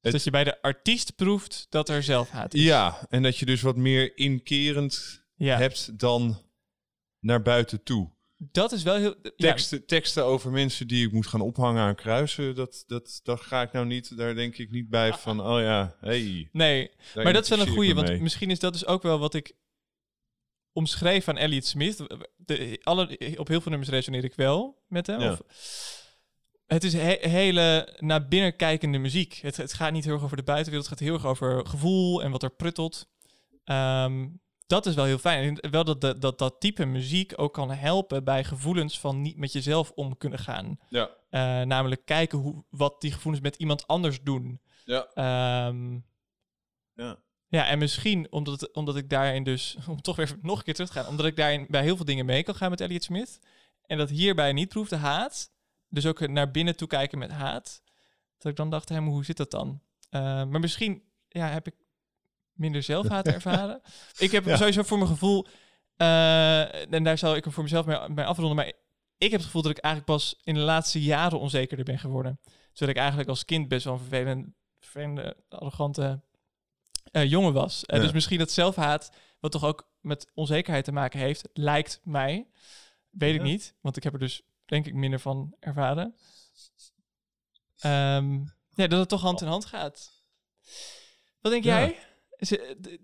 Dus 0.01 0.13
dat 0.13 0.25
je 0.25 0.31
bij 0.31 0.45
de 0.45 0.63
artiest 0.63 1.17
proeft 1.17 1.67
dat 1.69 1.89
er 1.89 2.03
zelfhaat 2.03 2.55
is. 2.55 2.63
Ja, 2.63 3.07
en 3.09 3.23
dat 3.23 3.37
je 3.39 3.47
dus 3.47 3.63
wat 3.63 3.77
meer 3.77 4.17
inkerend 4.19 5.25
ja. 5.35 5.57
hebt 5.59 5.99
dan 5.99 6.43
naar 7.21 7.43
buiten 7.43 7.83
toe. 7.83 8.15
Dat 8.39 8.73
is 8.73 8.83
wel 8.83 8.97
heel... 8.97 9.15
Ja, 9.23 9.31
teksten, 9.37 9.87
teksten 9.87 10.25
over 10.25 10.51
mensen 10.51 10.89
die 10.89 11.07
ik 11.07 11.13
moet 11.13 11.27
gaan 11.27 11.41
ophangen 11.41 11.83
aan 11.83 11.95
kruisen, 11.95 12.55
dat, 12.55 12.85
dat, 12.87 13.21
dat 13.23 13.41
ga 13.41 13.63
ik 13.63 13.73
nou 13.73 13.87
niet, 13.87 14.17
daar 14.17 14.35
denk 14.35 14.57
ik 14.57 14.71
niet 14.71 14.89
bij 14.89 15.13
van, 15.13 15.41
oh 15.41 15.61
ja, 15.61 15.97
hey. 16.01 16.49
nee, 16.53 16.91
maar 17.15 17.33
dat 17.33 17.43
is 17.43 17.49
wel 17.49 17.61
een 17.61 17.75
me 17.75 17.95
want 17.95 18.21
misschien 18.21 18.51
is 18.51 18.59
dat 18.59 18.73
dus 18.73 18.87
ook 18.87 19.03
wel 19.03 19.19
wat 19.19 19.35
ik 19.35 19.55
omschreef 20.73 21.29
aan 21.29 21.37
Elliot 21.37 21.65
Smith. 21.65 22.05
De, 22.37 22.81
alle, 22.83 23.03
op 23.37 23.49
heel 23.49 23.61
veel 23.61 23.71
nummers 23.71 23.91
resoneer 23.91 24.25
ik 24.25 24.35
wel 24.35 24.85
met 24.89 25.07
hem. 25.07 25.21
Ja. 25.21 25.33
Of, 25.33 25.41
het 26.67 26.85
is 26.85 26.93
he- 26.93 27.29
hele 27.29 27.97
naar 27.99 28.29
binnen 28.29 28.57
kijkende 28.57 28.99
muziek. 28.99 29.35
Het, 29.35 29.57
het 29.57 29.73
gaat 29.73 29.93
niet 29.93 30.05
heel 30.05 30.15
erg 30.15 30.23
over 30.23 30.37
de 30.37 30.43
buitenwereld. 30.43 30.91
Het 30.91 30.99
gaat 30.99 31.09
heel 31.09 31.17
erg 31.17 31.27
over 31.27 31.67
gevoel 31.67 32.23
en 32.23 32.31
wat 32.31 32.43
er 32.43 32.51
pruttelt. 32.51 33.09
Ehm, 33.65 34.27
dat 34.67 34.87
is 34.87 34.95
wel 34.95 35.05
heel 35.05 35.19
fijn. 35.19 35.61
En 35.61 35.71
wel 35.71 35.85
dat, 35.85 36.01
dat, 36.01 36.21
dat 36.21 36.39
dat 36.39 36.61
type 36.61 36.85
muziek 36.85 37.33
ook 37.37 37.53
kan 37.55 37.71
helpen 37.71 38.25
bij 38.25 38.45
gevoelens 38.45 39.01
van 39.01 39.23
niet 39.23 39.37
met 39.37 39.53
jezelf 39.53 39.91
om 39.91 40.17
kunnen 40.17 40.39
gaan. 40.39 40.79
Ja, 40.89 41.11
Eh, 41.31 41.63
namelijk 41.63 42.05
kijken 42.05 42.39
hoe, 42.39 42.65
wat 42.71 43.01
die 43.01 43.13
gevoelens 43.13 43.43
met 43.45 43.57
iemand 43.57 43.87
anders 43.87 44.23
doen. 44.23 44.61
ja, 44.85 45.07
Ehm, 45.15 45.93
ja. 46.93 47.19
ja, 47.49 47.67
en 47.67 47.79
misschien 47.79 48.33
omdat, 48.33 48.61
het, 48.61 48.73
omdat 48.73 48.97
ik 48.97 49.11
daarin 49.11 49.43
dus, 49.45 49.77
om 49.89 50.01
toch 50.01 50.17
weer 50.17 50.37
nog 50.43 50.59
een 50.59 50.65
keer 50.65 50.75
terug 50.75 50.91
te 50.91 50.99
gaan, 50.99 51.09
omdat 51.09 51.27
ik 51.27 51.37
daarin 51.37 51.67
bij 51.69 51.83
heel 51.83 51.97
veel 51.97 52.05
dingen 52.05 52.27
mee 52.27 52.43
kan 52.43 52.55
gaan 52.55 52.71
met 52.71 52.81
Elliot 52.81 53.05
Smith. 53.05 53.39
En 53.83 53.99
dat 53.99 54.09
hierbij 54.11 54.53
niet 54.53 54.69
proef 54.69 54.89
de 54.89 54.97
haat. 54.97 55.51
dus 55.89 56.07
ook 56.07 56.29
naar 56.29 56.51
binnen 56.51 56.77
toe 56.77 56.89
kijken 56.89 57.19
met 57.19 57.31
haat. 57.31 57.83
Dat 58.39 58.51
ik 58.51 58.57
dan 58.57 58.71
dacht, 58.71 58.89
hé, 58.89 58.99
hoe 58.99 59.25
zit 59.25 59.37
dat 59.37 59.51
dan? 59.51 59.81
Eh, 60.09 60.21
maar 60.21 60.61
misschien 60.61 61.03
ja, 61.29 61.49
heb 61.49 61.67
ik 61.67 61.75
minder 62.57 62.83
zelfhaat 62.83 63.27
ervaren. 63.37 63.81
ik 64.19 64.31
heb 64.31 64.45
Ja. 64.45 64.57
sowieso 64.57 64.83
voor 64.83 64.99
mijn 64.99 65.11
gevoel, 65.11 65.47
eh, 65.97 66.93
en 66.93 67.03
daar 67.05 67.19
zal 67.19 67.37
ik 67.37 67.45
hem 67.45 67.53
voor 67.53 67.63
mezelf 67.63 67.87
mee, 67.87 68.09
mee 68.09 68.25
afronden, 68.25 68.57
maar 68.57 68.67
ik 69.19 69.31
heb 69.31 69.33
het 69.33 69.45
gevoel 69.45 69.63
dat 69.63 69.71
ik 69.71 69.79
eigenlijk 69.79 70.13
pas 70.19 70.41
in 70.45 70.55
de 70.55 70.61
laatste 70.61 71.03
jaren 71.03 71.41
onzekerder 71.41 71.85
ben 71.85 71.99
geworden. 71.99 72.41
Zodat 72.73 72.95
ik 72.95 73.01
eigenlijk 73.01 73.29
als 73.29 73.45
kind 73.45 73.69
best 73.69 73.85
wel 73.85 73.93
een 73.95 73.99
vervelend, 74.01 74.47
vervelende, 74.81 75.37
arrogante 75.49 76.21
eh, 77.13 77.31
jongen 77.31 77.53
was. 77.53 77.83
Ja. 77.87 77.99
Dus 77.99 78.13
misschien 78.13 78.39
dat 78.39 78.51
zelfhaat, 78.51 79.11
wat 79.41 79.53
toch 79.53 79.65
ook 79.65 79.91
met 80.01 80.31
onzekerheid 80.35 80.85
te 80.85 80.93
maken 80.93 81.19
heeft, 81.21 81.49
lijkt 81.53 82.01
mij. 82.05 82.47
Weet 83.11 83.35
ik 83.35 83.43
niet, 83.43 83.75
want 83.81 83.97
ik 83.97 84.03
heb 84.03 84.13
er 84.13 84.19
dus 84.19 84.43
denk 84.65 84.87
ik 84.87 84.95
minder 84.95 85.21
van 85.21 85.55
ervaren. 85.61 86.15
Ehm, 87.79 88.33
ja, 88.75 88.87
dat 88.87 88.99
het 88.99 89.09
toch 89.09 89.21
hand 89.21 89.41
in 89.41 89.47
hand 89.47 89.65
gaat. 89.65 90.13
Wat 91.41 91.53
denk 91.53 91.65
Ja. 91.65 91.79
jij? 91.79 91.99
D- 92.39 92.99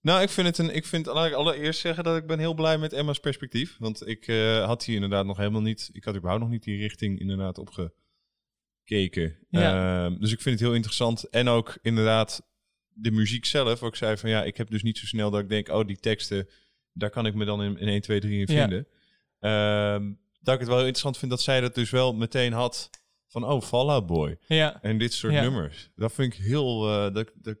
Nou, 0.00 0.22
ik 0.22 0.28
vind 0.28 0.46
het 0.46 0.58
een. 0.58 0.74
Ik 0.74 0.84
vind 0.84 1.06
laat 1.06 1.26
ik 1.26 1.32
allereerst 1.32 1.80
zeggen 1.80 2.04
dat 2.04 2.16
ik 2.16 2.26
ben 2.26 2.38
heel 2.38 2.54
blij 2.54 2.78
met 2.78 2.92
Emma's 2.92 3.18
perspectief. 3.18 3.76
Want 3.78 4.06
ik 4.08 4.26
eh, 4.26 4.64
had 4.64 4.84
hier 4.84 4.94
inderdaad 4.94 5.26
nog 5.26 5.36
helemaal 5.36 5.60
niet. 5.60 5.88
Ik 5.92 6.04
had 6.04 6.14
überhaupt 6.14 6.42
nog 6.42 6.52
niet 6.52 6.62
die 6.62 6.78
richting 6.78 7.20
inderdaad 7.20 7.58
opgekeken. 7.58 9.38
Ja. 9.48 10.04
Ehm, 10.06 10.18
dus 10.20 10.32
ik 10.32 10.40
vind 10.40 10.54
het 10.58 10.64
heel 10.68 10.74
interessant. 10.76 11.24
En 11.28 11.48
ook 11.48 11.78
inderdaad 11.82 12.42
de 12.88 13.10
muziek 13.10 13.44
zelf. 13.44 13.80
Waar 13.80 13.88
ik 13.90 13.96
zei 13.96 14.16
van 14.16 14.30
ja, 14.30 14.44
ik 14.44 14.56
heb 14.56 14.70
dus 14.70 14.82
niet 14.82 14.98
zo 14.98 15.06
snel 15.06 15.30
dat 15.30 15.40
ik 15.40 15.48
denk, 15.48 15.68
oh, 15.68 15.86
die 15.86 15.96
teksten, 15.98 16.48
daar 16.92 17.10
kan 17.10 17.26
ik 17.26 17.34
me 17.34 17.44
dan 17.44 17.62
in, 17.62 17.78
in 17.78 17.88
1, 17.88 18.00
2, 18.00 18.20
3 18.20 18.46
in 18.46 18.54
Ja. 18.54 18.60
vinden. 18.60 18.86
Ehm, 19.40 20.12
dat 20.40 20.54
ik 20.54 20.60
het 20.60 20.68
wel 20.68 20.78
interessant 20.78 21.18
vind 21.18 21.30
dat 21.30 21.42
zij 21.42 21.60
dat 21.60 21.74
dus 21.74 21.90
wel 21.90 22.14
meteen 22.14 22.52
had 22.52 22.90
van, 23.26 23.44
oh, 23.44 23.62
Fall 23.62 23.88
Out 23.88 24.06
Boy. 24.06 24.38
ja, 24.46 24.82
En 24.82 24.98
dit 24.98 25.12
soort 25.12 25.32
Ja. 25.32 25.42
nummers. 25.42 25.90
Dat 25.96 26.12
vind 26.12 26.32
ik 26.34 26.38
heel. 26.40 26.88
eh, 26.90 27.14
dat, 27.14 27.32
dat, 27.34 27.58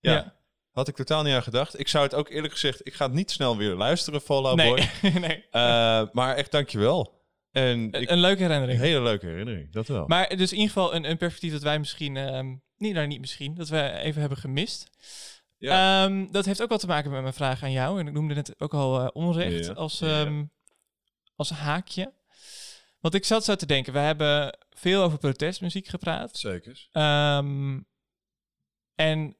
ja, 0.00 0.12
ja. 0.12 0.38
Had 0.70 0.88
ik 0.88 0.96
totaal 0.96 1.22
niet 1.22 1.34
aan 1.34 1.42
gedacht. 1.42 1.78
Ik 1.78 1.88
zou 1.88 2.04
het 2.04 2.14
ook 2.14 2.28
eerlijk 2.28 2.52
gezegd, 2.52 2.86
ik 2.86 2.94
ga 2.94 3.04
het 3.04 3.14
niet 3.14 3.30
snel 3.30 3.56
weer 3.56 3.74
luisteren, 3.74 4.20
Fallout 4.20 4.56
nee, 4.56 4.68
Boy. 4.68 4.88
nee. 5.26 5.44
Eh, 5.50 6.02
maar 6.12 6.36
echt 6.36 6.50
dankjewel. 6.52 7.18
En 7.50 7.92
ik, 7.92 8.10
Een 8.10 8.18
leuke 8.20 8.42
herinnering. 8.42 8.78
een 8.78 8.84
hele 8.84 9.02
leuke 9.02 9.26
herinnering, 9.26 9.72
dat 9.72 9.86
wel. 9.88 10.06
Maar 10.06 10.36
dus 10.36 10.52
in 10.52 10.58
ieder 10.58 10.72
geval 10.72 10.94
een, 10.94 11.10
een 11.10 11.16
perspectief 11.16 11.52
dat 11.52 11.62
wij 11.62 11.78
misschien, 11.78 12.16
ehm, 12.16 12.54
niet, 12.76 12.94
nou 12.94 13.06
niet 13.06 13.20
misschien, 13.20 13.54
dat 13.54 13.68
we 13.68 13.90
even 13.92 14.20
hebben 14.20 14.38
gemist. 14.38 14.90
Ja. 15.58 16.04
Ehm, 16.04 16.26
dat 16.30 16.44
heeft 16.44 16.62
ook 16.62 16.68
wel 16.68 16.78
te 16.78 16.86
maken 16.86 17.10
met 17.10 17.22
mijn 17.22 17.34
vraag 17.34 17.62
aan 17.62 17.72
jou. 17.72 18.00
En 18.00 18.06
ik 18.06 18.12
noemde 18.12 18.34
het 18.34 18.54
ook 18.60 18.74
al 18.74 19.00
eh, 19.00 19.08
onrecht 19.12 19.66
Ja, 19.66 19.72
als, 19.72 19.98
ja. 19.98 20.24
ehm, 20.24 20.44
als 21.36 21.50
haakje. 21.50 22.12
Want 23.00 23.14
ik 23.14 23.24
zat 23.24 23.44
zo 23.44 23.54
te 23.54 23.66
denken, 23.66 23.92
we 23.92 23.98
hebben 23.98 24.58
veel 24.70 25.02
over 25.02 25.18
protestmuziek 25.18 25.86
gepraat. 25.86 26.36
Zeker. 26.38 26.88
En 28.94 29.36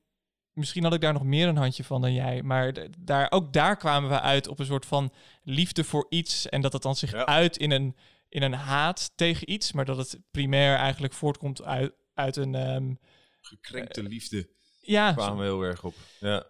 misschien 0.61 0.83
had 0.85 0.95
ik 0.95 1.01
daar 1.01 1.13
nog 1.13 1.25
meer 1.25 1.49
een 1.49 1.57
handje 1.57 1.85
van 1.85 2.01
dan 2.01 2.13
jij. 2.13 2.43
Maar 2.43 2.73
daar, 2.99 3.31
ook 3.31 3.53
daar 3.53 3.77
kwamen 3.77 4.11
we 4.11 4.21
uit 4.21 4.49
op 4.49 4.59
een 4.59 4.67
soort 4.67 4.87
van 4.87 5.13
liefde 5.43 5.85
voor 5.85 6.07
iets. 6.09 6.49
En 6.49 6.61
dat 6.61 6.73
het 6.73 6.83
dan 6.83 6.97
zich 6.97 7.13
Ja. 7.13 7.27
uit 7.27 7.57
in 7.57 7.71
een, 7.71 7.97
in 8.29 8.43
een 8.43 8.53
haat 8.53 9.13
tegen 9.15 9.51
iets. 9.53 9.73
Maar 9.73 9.85
dat 9.85 9.97
het 9.97 10.19
primair 10.31 10.77
eigenlijk 10.77 11.13
voortkomt 11.13 11.63
uit, 11.63 11.93
uit 12.15 12.37
een... 12.37 12.55
ehm, 12.55 12.95
Gekrenkte 13.41 14.03
liefde 14.03 14.49
ja, 14.81 15.13
kwamen 15.13 15.39
we 15.39 15.43
heel 15.45 15.63
erg 15.63 15.85
op. 15.85 15.95
Ja. 16.21 16.47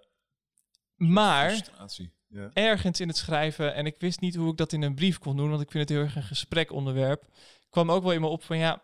maar 0.97 1.51
Frustratie. 1.51 2.13
Ja. 2.29 2.51
ergens 2.53 3.01
in 3.01 3.09
het 3.09 3.17
schrijven... 3.17 3.75
En 3.75 3.87
ik 3.87 3.95
wist 3.99 4.21
niet 4.21 4.35
hoe 4.35 4.51
ik 4.51 4.57
dat 4.57 4.73
in 4.73 4.83
een 4.83 4.95
brief 4.95 5.19
kon 5.19 5.37
doen. 5.37 5.51
Want 5.51 5.63
ik 5.63 5.71
vind 5.71 5.89
het 5.89 5.99
heel 5.99 6.07
erg 6.07 6.17
een 6.17 6.23
gesprekonderwerp. 6.23 7.25
kwam 7.71 7.91
ook 7.91 8.03
wel 8.03 8.13
in 8.13 8.21
me 8.21 8.27
op 8.27 8.45
van 8.45 8.59
ja... 8.59 8.83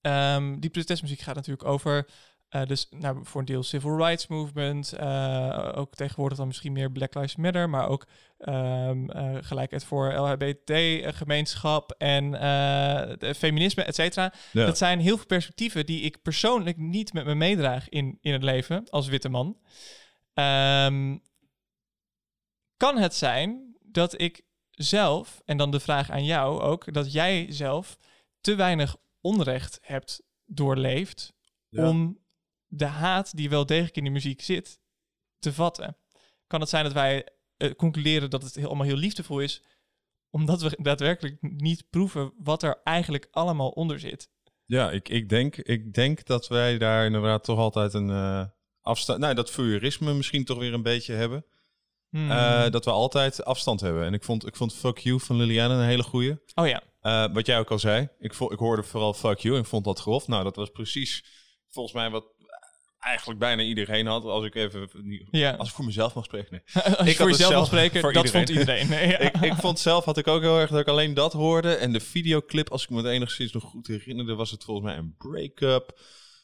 ehm, 0.00 0.58
die 0.58 0.70
protestmuziek 0.70 1.20
gaat 1.20 1.34
natuurlijk 1.34 1.64
over... 1.68 2.06
eh, 2.48 2.66
dus 2.66 2.86
nou, 2.90 3.18
voor 3.22 3.40
een 3.40 3.46
deel 3.46 3.62
civil 3.62 3.96
rights 3.96 4.26
movement. 4.26 4.92
eh, 4.92 5.72
ook 5.74 5.94
tegenwoordig 5.94 6.38
dan 6.38 6.46
misschien 6.46 6.72
meer 6.72 6.90
Black 6.92 7.14
Lives 7.14 7.36
Matter. 7.36 7.68
Maar 7.70 7.88
ook 7.88 8.06
ehm, 8.38 9.10
eh, 9.10 9.36
gelijkheid 9.40 9.84
voor 9.84 10.12
LHBT-gemeenschap 10.12 11.92
en 11.98 12.30
de 13.18 13.34
feminisme, 13.36 13.82
et 13.82 13.94
cetera. 13.94 14.32
Ja. 14.52 14.66
Dat 14.66 14.78
zijn 14.78 15.00
heel 15.00 15.16
veel 15.16 15.26
perspectieven 15.26 15.86
die 15.86 16.00
ik 16.02 16.22
persoonlijk 16.22 16.76
niet 16.76 17.12
met 17.12 17.24
me 17.24 17.34
meedraag 17.34 17.88
in, 17.88 18.18
in 18.20 18.32
het 18.32 18.42
leven 18.42 18.88
als 18.90 19.08
witte 19.08 19.28
man. 19.28 19.58
Ehm, 20.34 21.16
kan 22.76 22.98
het 22.98 23.14
zijn 23.14 23.76
dat 23.82 24.20
ik 24.20 24.42
zelf, 24.70 25.42
en 25.44 25.56
dan 25.56 25.70
de 25.70 25.80
vraag 25.80 26.10
aan 26.10 26.24
jou 26.24 26.60
ook, 26.60 26.92
dat 26.92 27.12
jij 27.12 27.46
zelf 27.48 27.96
te 28.40 28.54
weinig 28.54 28.96
onrecht 29.20 29.78
hebt 29.82 30.22
doorleefd 30.44 31.34
Ja. 31.68 31.88
om 31.88 32.18
de 32.76 32.84
haat 32.84 33.36
die 33.36 33.48
wel 33.48 33.66
degelijk 33.66 33.96
in 33.96 34.04
de 34.04 34.10
muziek 34.10 34.42
zit 34.42 34.80
te 35.38 35.52
vatten? 35.52 35.96
Kan 36.46 36.60
het 36.60 36.68
zijn 36.68 36.84
dat 36.84 36.92
wij 36.92 37.28
eh, 37.56 37.70
concluderen 37.70 38.30
dat 38.30 38.42
het 38.42 38.54
heel, 38.54 38.66
allemaal 38.66 38.86
heel 38.86 38.96
liefdevol 38.96 39.40
is, 39.40 39.62
omdat 40.30 40.62
we 40.62 40.78
daadwerkelijk 40.82 41.36
niet 41.40 41.90
proeven 41.90 42.32
wat 42.38 42.62
er 42.62 42.80
eigenlijk 42.84 43.28
allemaal 43.30 43.68
onder 43.68 43.98
zit? 44.00 44.30
Ja, 44.64 44.90
ik, 44.90 45.08
ik, 45.08 45.28
denk, 45.28 45.56
ik 45.56 45.94
denk 45.94 46.24
dat 46.24 46.48
wij 46.48 46.78
daar 46.78 47.04
inderdaad 47.04 47.44
toch 47.44 47.58
altijd 47.58 47.94
een 47.94 48.10
eh, 48.10 48.44
afstand... 48.80 49.18
Nou, 49.18 49.34
dat 49.34 49.50
voyeurisme 49.50 50.14
misschien 50.14 50.44
toch 50.44 50.58
weer 50.58 50.74
een 50.74 50.82
beetje 50.82 51.12
hebben. 51.14 51.44
Hmm. 52.10 52.30
Eh, 52.30 52.70
dat 52.70 52.84
we 52.84 52.90
altijd 52.90 53.44
afstand 53.44 53.80
hebben. 53.80 54.04
En 54.04 54.14
ik 54.14 54.24
vond, 54.24 54.46
ik 54.46 54.56
vond 54.56 54.74
Fuck 54.74 54.98
You 54.98 55.20
van 55.20 55.36
Liliane 55.36 55.74
een 55.74 55.84
hele 55.84 56.02
goeie. 56.02 56.36
oh 56.54 56.66
ja, 56.66 56.82
wat 57.32 57.46
jij 57.46 57.58
ook 57.58 57.70
al 57.70 57.78
zei, 57.78 58.08
ik, 58.18 58.34
vo- 58.34 58.52
ik 58.52 58.58
hoorde 58.58 58.82
vooral 58.82 59.14
fuck 59.14 59.38
you 59.38 59.54
en 59.54 59.60
ik 59.60 59.66
vond 59.66 59.84
dat 59.84 60.00
grof. 60.00 60.28
Nou, 60.28 60.44
dat 60.44 60.56
was 60.56 60.70
precies 60.70 61.24
volgens 61.68 61.94
mij 61.94 62.10
wat 62.10 62.24
eigenlijk 63.06 63.38
bijna 63.38 63.62
iedereen 63.62 64.06
had. 64.06 64.24
Als 64.24 64.44
ik 64.44 64.54
even, 64.54 64.88
ja. 65.30 65.50
als 65.50 65.68
ik 65.68 65.74
voor 65.74 65.84
mezelf 65.84 66.14
mag 66.14 66.24
spreken. 66.24 66.50
Nee. 66.50 66.84
Als 66.84 66.84
je 66.84 67.04
had 67.04 67.14
voor 67.14 67.30
jezelf 67.30 67.36
zelf 67.36 67.54
mag 67.54 67.66
spreken, 67.66 68.00
voor 68.00 68.12
dat 68.12 68.24
iedereen. 68.24 68.46
vond 68.46 68.58
iedereen. 68.58 68.88
Nee, 68.88 69.08
ja. 69.08 69.18
ik, 69.28 69.36
ik 69.36 69.54
vond 69.54 69.78
zelf, 69.78 70.04
had 70.04 70.18
ik 70.18 70.26
ook 70.26 70.40
heel 70.40 70.58
erg 70.58 70.70
dat 70.70 70.80
ik 70.80 70.88
alleen 70.88 71.14
dat 71.14 71.32
hoorde. 71.32 71.74
En 71.74 71.92
de 71.92 72.00
videoclip, 72.00 72.70
als 72.70 72.82
ik 72.82 72.90
me 72.90 72.96
het 72.96 73.06
enigszins 73.06 73.52
nog 73.52 73.62
goed 73.62 73.86
herinnerde, 73.86 74.34
was 74.34 74.50
het 74.50 74.64
volgens 74.64 74.86
mij 74.86 74.96
een 74.96 75.14
break-up. 75.18 76.00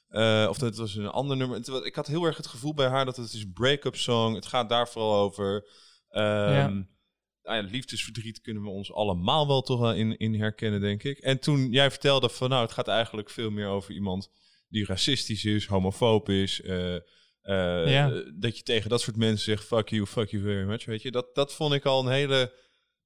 Eh, 0.08 0.46
of 0.48 0.58
dat 0.58 0.76
was 0.76 0.94
een 0.94 1.06
ander 1.08 1.36
nummer. 1.36 1.84
Ik 1.86 1.94
had 1.94 2.06
heel 2.06 2.24
erg 2.24 2.36
het 2.36 2.46
gevoel 2.46 2.74
bij 2.74 2.88
haar 2.88 3.04
dat 3.04 3.16
het 3.16 3.32
is 3.32 3.42
een 3.42 3.52
break-up 3.52 3.96
song. 3.96 4.34
Het 4.34 4.46
gaat 4.46 4.68
daar 4.68 4.88
vooral 4.88 5.14
over. 5.14 5.68
Ehm, 6.08 6.52
Ja. 6.52 6.68
nou 7.42 7.62
ja, 7.62 7.68
liefdesverdriet 7.70 8.40
kunnen 8.40 8.62
we 8.62 8.68
ons 8.68 8.92
allemaal 8.92 9.46
wel 9.46 9.62
toch 9.62 9.80
wel 9.80 9.94
in, 9.94 10.16
in 10.16 10.34
herkennen, 10.34 10.80
denk 10.80 11.02
ik. 11.02 11.18
En 11.18 11.40
toen 11.40 11.70
jij 11.70 11.90
vertelde 11.90 12.28
van, 12.28 12.48
nou, 12.48 12.62
het 12.62 12.72
gaat 12.72 12.88
eigenlijk 12.88 13.30
veel 13.30 13.50
meer 13.50 13.68
over 13.68 13.94
iemand 13.94 14.30
die 14.72 14.86
racistisch 14.86 15.44
is, 15.44 15.66
homofoob 15.66 16.28
is. 16.28 16.60
eh, 16.60 16.94
eh, 16.94 17.02
Ja. 17.92 18.22
Dat 18.34 18.56
je 18.56 18.62
tegen 18.62 18.90
dat 18.90 19.00
soort 19.00 19.16
mensen 19.16 19.44
zegt, 19.44 19.64
fuck 19.64 19.88
you, 19.88 20.06
fuck 20.06 20.30
you 20.30 20.42
very 20.42 20.66
much, 20.66 20.84
weet 20.84 21.02
je. 21.02 21.10
Dat, 21.10 21.34
dat 21.34 21.54
vond 21.54 21.74
ik 21.74 21.84
al 21.84 22.06
een 22.06 22.12
hele... 22.12 22.52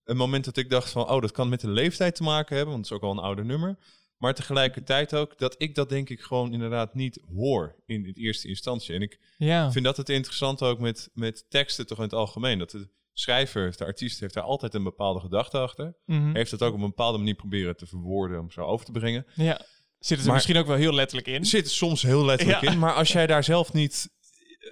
Een 0.04 0.16
moment 0.16 0.44
dat 0.44 0.56
ik 0.56 0.70
dacht 0.70 0.90
van, 0.90 1.10
oh, 1.10 1.20
dat 1.20 1.32
kan 1.32 1.48
met 1.48 1.60
de 1.60 1.70
leeftijd 1.70 2.14
te 2.14 2.22
maken 2.22 2.56
hebben, 2.56 2.74
want 2.74 2.86
het 2.86 2.94
is 2.94 3.02
ook 3.02 3.08
al 3.10 3.16
een 3.18 3.24
ouder 3.24 3.44
nummer. 3.44 3.78
Maar 4.16 4.34
tegelijkertijd 4.34 5.14
ook 5.14 5.38
dat 5.38 5.54
ik 5.58 5.74
dat 5.74 5.88
denk 5.88 6.08
ik 6.10 6.20
gewoon 6.20 6.52
inderdaad 6.52 6.94
niet 6.94 7.20
hoor 7.34 7.76
in, 7.86 8.06
in 8.06 8.12
eerste 8.14 8.48
instantie. 8.48 8.94
En 8.94 9.02
ik 9.02 9.20
ja. 9.38 9.72
vind 9.72 9.84
dat 9.84 9.96
het 9.96 10.08
interessant 10.08 10.62
ook 10.62 10.78
met, 10.78 11.10
met 11.14 11.46
teksten 11.48 11.86
toch 11.86 11.98
in 11.98 12.04
het 12.04 12.12
algemeen. 12.12 12.58
Dat 12.58 12.70
de 12.70 12.88
schrijver, 13.12 13.76
de 13.76 13.84
artiest, 13.84 14.20
heeft 14.20 14.34
daar 14.34 14.42
altijd 14.42 14.74
een 14.74 14.82
bepaalde 14.82 15.20
gedachte 15.20 15.58
achter. 15.58 15.96
Mhm. 16.04 16.34
Heeft 16.34 16.50
dat 16.50 16.62
ook 16.62 16.74
op 16.74 16.80
een 16.80 16.86
bepaalde 16.86 17.18
manier 17.18 17.34
proberen 17.34 17.76
te 17.76 17.86
verwoorden 17.86 18.40
om 18.40 18.50
zo 18.50 18.60
over 18.60 18.86
te 18.86 18.92
brengen. 18.92 19.26
ja. 19.34 19.60
Zit 19.98 20.08
het 20.08 20.18
er 20.18 20.24
Maar- 20.26 20.34
misschien 20.34 20.56
ook 20.56 20.66
wel 20.66 20.76
heel 20.76 20.92
letterlijk 20.94 21.28
in? 21.28 21.44
Zit 21.44 21.70
soms 21.70 22.02
heel 22.02 22.24
letterlijk 22.24 22.60
Ja. 22.60 22.70
in, 22.70 22.78
maar 22.78 22.94
als 22.94 23.12
jij 23.12 23.26
daar 23.26 23.44
zelf 23.44 23.72
niet... 23.72 24.14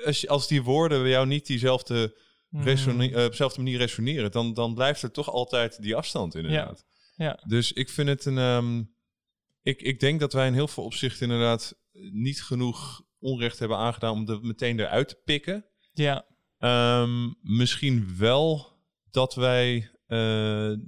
Als, 0.04 0.28
als 0.28 0.48
die 0.48 0.62
woorden 0.62 1.00
bij 1.02 1.10
jou 1.10 1.26
niet 1.26 1.46
diezelfde, 1.46 2.16
eh, 2.50 2.58
op 3.24 3.30
dezelfde 3.30 3.62
manier 3.62 3.78
resoneren... 3.78 4.30
Dan, 4.30 4.54
dan 4.54 4.74
blijft 4.74 5.02
er 5.02 5.10
toch 5.10 5.30
altijd 5.30 5.82
die 5.82 5.96
afstand 5.96 6.34
inderdaad. 6.34 6.84
Ja. 7.16 7.42
Dus 7.46 7.72
ik 7.72 7.88
vind 7.90 8.08
het 8.08 8.24
een... 8.24 8.38
ehm, 8.38 8.82
ik, 9.62 9.82
ik 9.82 10.00
denk 10.00 10.20
dat 10.20 10.32
wij 10.32 10.46
in 10.46 10.52
heel 10.54 10.68
veel 10.68 10.84
opzichten 10.84 11.22
inderdaad 11.30 11.74
niet 12.12 12.42
genoeg 12.42 13.02
onrecht 13.18 13.58
hebben 13.58 13.76
aangedaan... 13.76 14.12
om 14.12 14.28
er 14.28 14.40
meteen 14.40 14.80
eruit 14.80 15.08
te 15.08 15.20
pikken. 15.24 15.64
Ja. 15.92 16.26
Ehm, 16.58 17.30
misschien 17.40 18.14
wel 18.18 18.72
dat 19.10 19.34
wij 19.34 19.90
eh, 20.06 20.18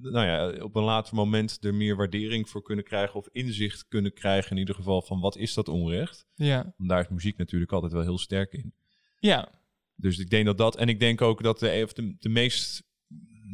nou 0.01 0.27
ja, 0.27 0.63
op 0.63 0.75
een 0.77 0.83
later 0.83 1.15
moment 1.15 1.65
er 1.65 1.75
meer 1.75 1.97
waardering 1.97 2.49
voor 2.49 2.63
kunnen 2.63 2.85
krijgen 2.85 3.15
of 3.15 3.29
inzicht 3.33 3.89
kunnen 3.89 4.13
krijgen 4.13 4.51
in 4.51 4.57
ieder 4.57 4.75
geval 4.75 5.03
van 5.03 5.21
wat 5.21 5.37
is 5.37 5.55
dat 5.55 5.69
onrecht. 5.69 6.27
Ja. 6.35 6.75
Want 6.77 6.89
daar 6.91 7.01
is 7.01 7.09
muziek 7.09 7.37
natuurlijk 7.37 7.73
altijd 7.73 7.93
wel 7.93 8.03
heel 8.03 8.19
sterk 8.19 8.53
in. 8.53 8.75
Ja. 9.19 9.49
Dus 9.95 10.19
ik 10.19 10.31
denk 10.31 10.47
dat 10.47 10.59
dat, 10.59 10.77
en 10.77 10.89
ik 10.89 11.01
denk 11.01 11.23
ook 11.23 11.43
dat 11.43 11.59
de, 11.59 11.81
of 11.85 11.93
de, 11.93 12.17
de 12.19 12.29
meest, 12.29 12.83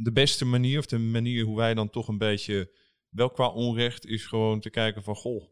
de 0.03 0.12
beste 0.12 0.44
manier 0.44 0.79
of 0.79 0.87
de 0.87 0.98
manier 0.98 1.44
hoe 1.44 1.57
wij 1.57 1.75
dan 1.75 1.90
toch 1.90 2.09
een 2.09 2.18
beetje, 2.18 2.75
wel 3.09 3.31
qua 3.31 3.48
onrecht, 3.48 4.07
is 4.07 4.27
gewoon 4.27 4.61
te 4.61 4.70
kijken 4.70 5.03
van 5.03 5.14
goh. 5.14 5.51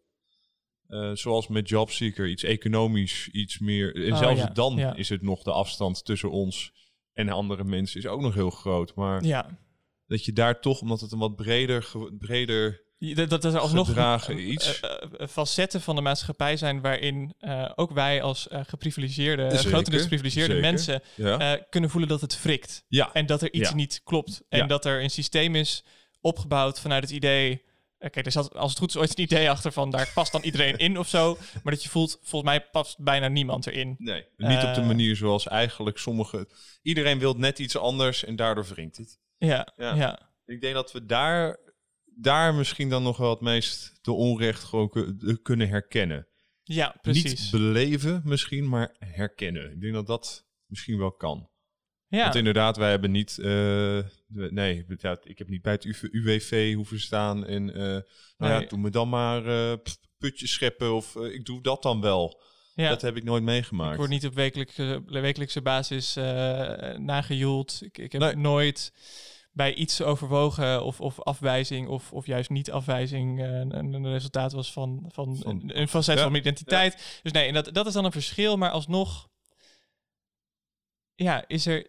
eh, 0.86 1.10
zoals 1.14 1.48
met 1.48 1.68
Jobseeker, 1.68 2.28
iets 2.28 2.42
economisch, 2.42 3.28
iets 3.28 3.58
meer. 3.58 4.04
En 4.06 4.12
Oh, 4.12 4.18
zelfs 4.18 4.40
ja, 4.40 4.46
dan 4.46 4.76
ja. 4.76 4.94
is 4.94 5.08
het 5.08 5.22
nog 5.22 5.42
de 5.42 5.52
afstand 5.52 6.04
tussen 6.04 6.30
ons 6.30 6.72
en 7.12 7.28
andere 7.28 7.64
mensen 7.64 7.98
is 8.00 8.06
ook 8.06 8.20
nog 8.20 8.34
heel 8.34 8.50
groot. 8.50 8.94
Maar 8.94 9.24
Ja. 9.24 9.58
Dat 10.10 10.24
je 10.24 10.32
daar 10.32 10.60
toch, 10.60 10.80
omdat 10.80 11.00
het 11.00 11.12
een 11.12 11.18
wat 11.18 11.36
breder, 11.36 11.90
breder 12.18 12.82
Dat, 12.98 13.30
dat 13.30 13.44
er 13.44 13.58
alsnog 13.58 13.86
Gedragen 13.86 14.50
iets. 14.50 14.80
eh, 14.80 14.90
eh, 15.18 15.28
facetten 15.28 15.80
van 15.80 15.94
de 15.96 16.00
maatschappij 16.02 16.56
zijn 16.56 16.80
waarin 16.80 17.34
eh, 17.38 17.70
ook 17.74 17.92
wij 17.92 18.22
als 18.22 18.48
eh, 18.48 18.60
geprivilegeerde, 18.66 19.50
Zeker, 19.50 19.68
grotendeels 19.68 20.02
geprivilegeerde 20.02 20.54
zeker. 20.54 20.70
mensen 20.70 21.02
ja. 21.16 21.38
eh, 21.54 21.62
kunnen 21.70 21.90
voelen 21.90 22.08
dat 22.08 22.20
het 22.20 22.36
frikt. 22.36 22.84
ja. 22.88 23.12
En 23.12 23.26
dat 23.26 23.42
er 23.42 23.52
iets 23.52 23.68
Ja. 23.68 23.74
niet 23.74 24.00
klopt. 24.04 24.42
En 24.48 24.58
Ja. 24.58 24.66
dat 24.66 24.84
er 24.84 25.02
een 25.02 25.10
systeem 25.10 25.54
is 25.54 25.84
opgebouwd 26.20 26.80
vanuit 26.80 27.02
het 27.02 27.12
idee. 27.12 27.62
Oké, 28.02 28.20
er 28.20 28.32
zat 28.32 28.54
als 28.54 28.70
het 28.70 28.78
goed 28.78 28.88
is 28.88 28.96
ooit 28.96 29.18
een 29.18 29.24
idee 29.24 29.50
achter 29.50 29.72
van 29.72 29.90
daar 29.90 30.10
past 30.14 30.32
dan 30.32 30.42
iedereen 30.42 30.76
in 30.76 30.98
of 30.98 31.08
zo. 31.08 31.38
Maar 31.62 31.72
dat 31.72 31.82
je 31.82 31.88
voelt, 31.88 32.18
volgens 32.22 32.50
mij 32.52 32.60
past 32.70 32.98
bijna 32.98 33.28
niemand 33.28 33.66
erin. 33.66 33.94
Nee, 33.98 34.24
niet 34.36 34.62
op 34.64 34.74
de 34.74 34.80
Eh, 34.80 34.86
manier 34.86 35.16
zoals 35.16 35.46
eigenlijk 35.48 35.98
sommige... 35.98 36.48
Iedereen 36.82 37.18
wil 37.18 37.34
net 37.34 37.58
iets 37.58 37.76
anders 37.76 38.24
en 38.24 38.36
daardoor 38.36 38.64
wringt 38.66 38.96
het. 38.96 39.18
Ja, 39.38 39.72
Ja. 39.76 39.94
ja. 39.94 40.30
Ik 40.46 40.60
denk 40.60 40.74
dat 40.74 40.92
we 40.92 41.06
daar, 41.06 41.58
daar 42.04 42.54
misschien 42.54 42.88
dan 42.88 43.02
nog 43.02 43.16
wel 43.16 43.30
het 43.30 43.40
meest 43.40 43.98
de 44.02 44.12
onrecht 44.12 44.64
gewoon 44.64 44.88
ku- 44.88 45.36
kunnen 45.42 45.68
herkennen. 45.68 46.26
ja 46.62 46.94
precies. 47.02 47.24
Niet 47.40 47.50
beleven 47.50 48.20
misschien, 48.24 48.68
maar 48.68 48.94
herkennen. 48.98 49.72
Ik 49.72 49.80
denk 49.80 49.94
dat 49.94 50.06
dat 50.06 50.46
misschien 50.66 50.98
wel 50.98 51.12
kan. 51.12 51.48
Ja. 52.10 52.22
Want 52.22 52.34
inderdaad, 52.34 52.76
wij 52.76 52.90
hebben 52.90 53.10
niet... 53.10 53.38
eh, 53.38 53.98
nee, 54.28 54.84
ja, 54.98 55.18
ik 55.22 55.38
heb 55.38 55.48
niet 55.48 55.62
bij 55.62 55.72
het 55.72 55.84
UV 55.84 56.02
UWV 56.02 56.74
hoeven 56.74 57.00
staan. 57.00 57.46
En 57.46 57.74
eh 57.74 57.80
nou 58.36 58.62
ja, 58.62 58.68
doe 58.68 58.78
me 58.78 58.90
dan 58.90 59.08
maar 59.08 59.42
p- 59.78 59.96
putjes 60.18 60.52
scheppen 60.52 60.94
of 60.94 61.16
ik 61.16 61.44
doe 61.44 61.62
dat 61.62 61.82
dan 61.82 62.00
wel. 62.00 62.42
ja. 62.74 62.88
Dat 62.88 63.02
heb 63.02 63.16
ik 63.16 63.24
nooit 63.24 63.42
meegemaakt. 63.42 63.92
Ik 63.92 63.98
word 63.98 64.10
niet 64.10 64.26
op 64.26 64.34
wekelijkse, 64.34 65.02
wekelijkse 65.06 65.62
basis 65.62 66.14
nagejoeld. 66.96 67.78
Ik, 67.82 67.98
ik 67.98 68.12
heb 68.12 68.20
Nee. 68.20 68.34
nooit 68.36 68.92
bij 69.52 69.74
iets 69.74 70.02
overwogen 70.02 70.84
of, 70.84 71.00
of 71.00 71.20
afwijzing 71.20 71.88
of, 71.88 72.12
of 72.12 72.26
juist 72.26 72.50
niet 72.50 72.70
afwijzing 72.70 73.40
een, 73.40 73.74
een 73.94 74.06
resultaat 74.10 74.52
was 74.52 74.72
van, 74.72 75.04
van, 75.12 75.36
Van- 75.36 75.50
een, 75.62 75.78
een 75.80 75.88
facet 75.88 76.16
Ja. 76.16 76.22
van 76.22 76.30
mijn 76.32 76.42
identiteit. 76.44 77.20
Dus 77.22 77.32
nee, 77.32 77.46
en 77.46 77.54
dat, 77.54 77.74
dat 77.74 77.86
is 77.86 77.92
dan 77.92 78.04
een 78.04 78.12
verschil, 78.12 78.56
maar 78.56 78.70
alsnog 78.70 79.28
ja, 81.14 81.44
is 81.46 81.66
er 81.66 81.86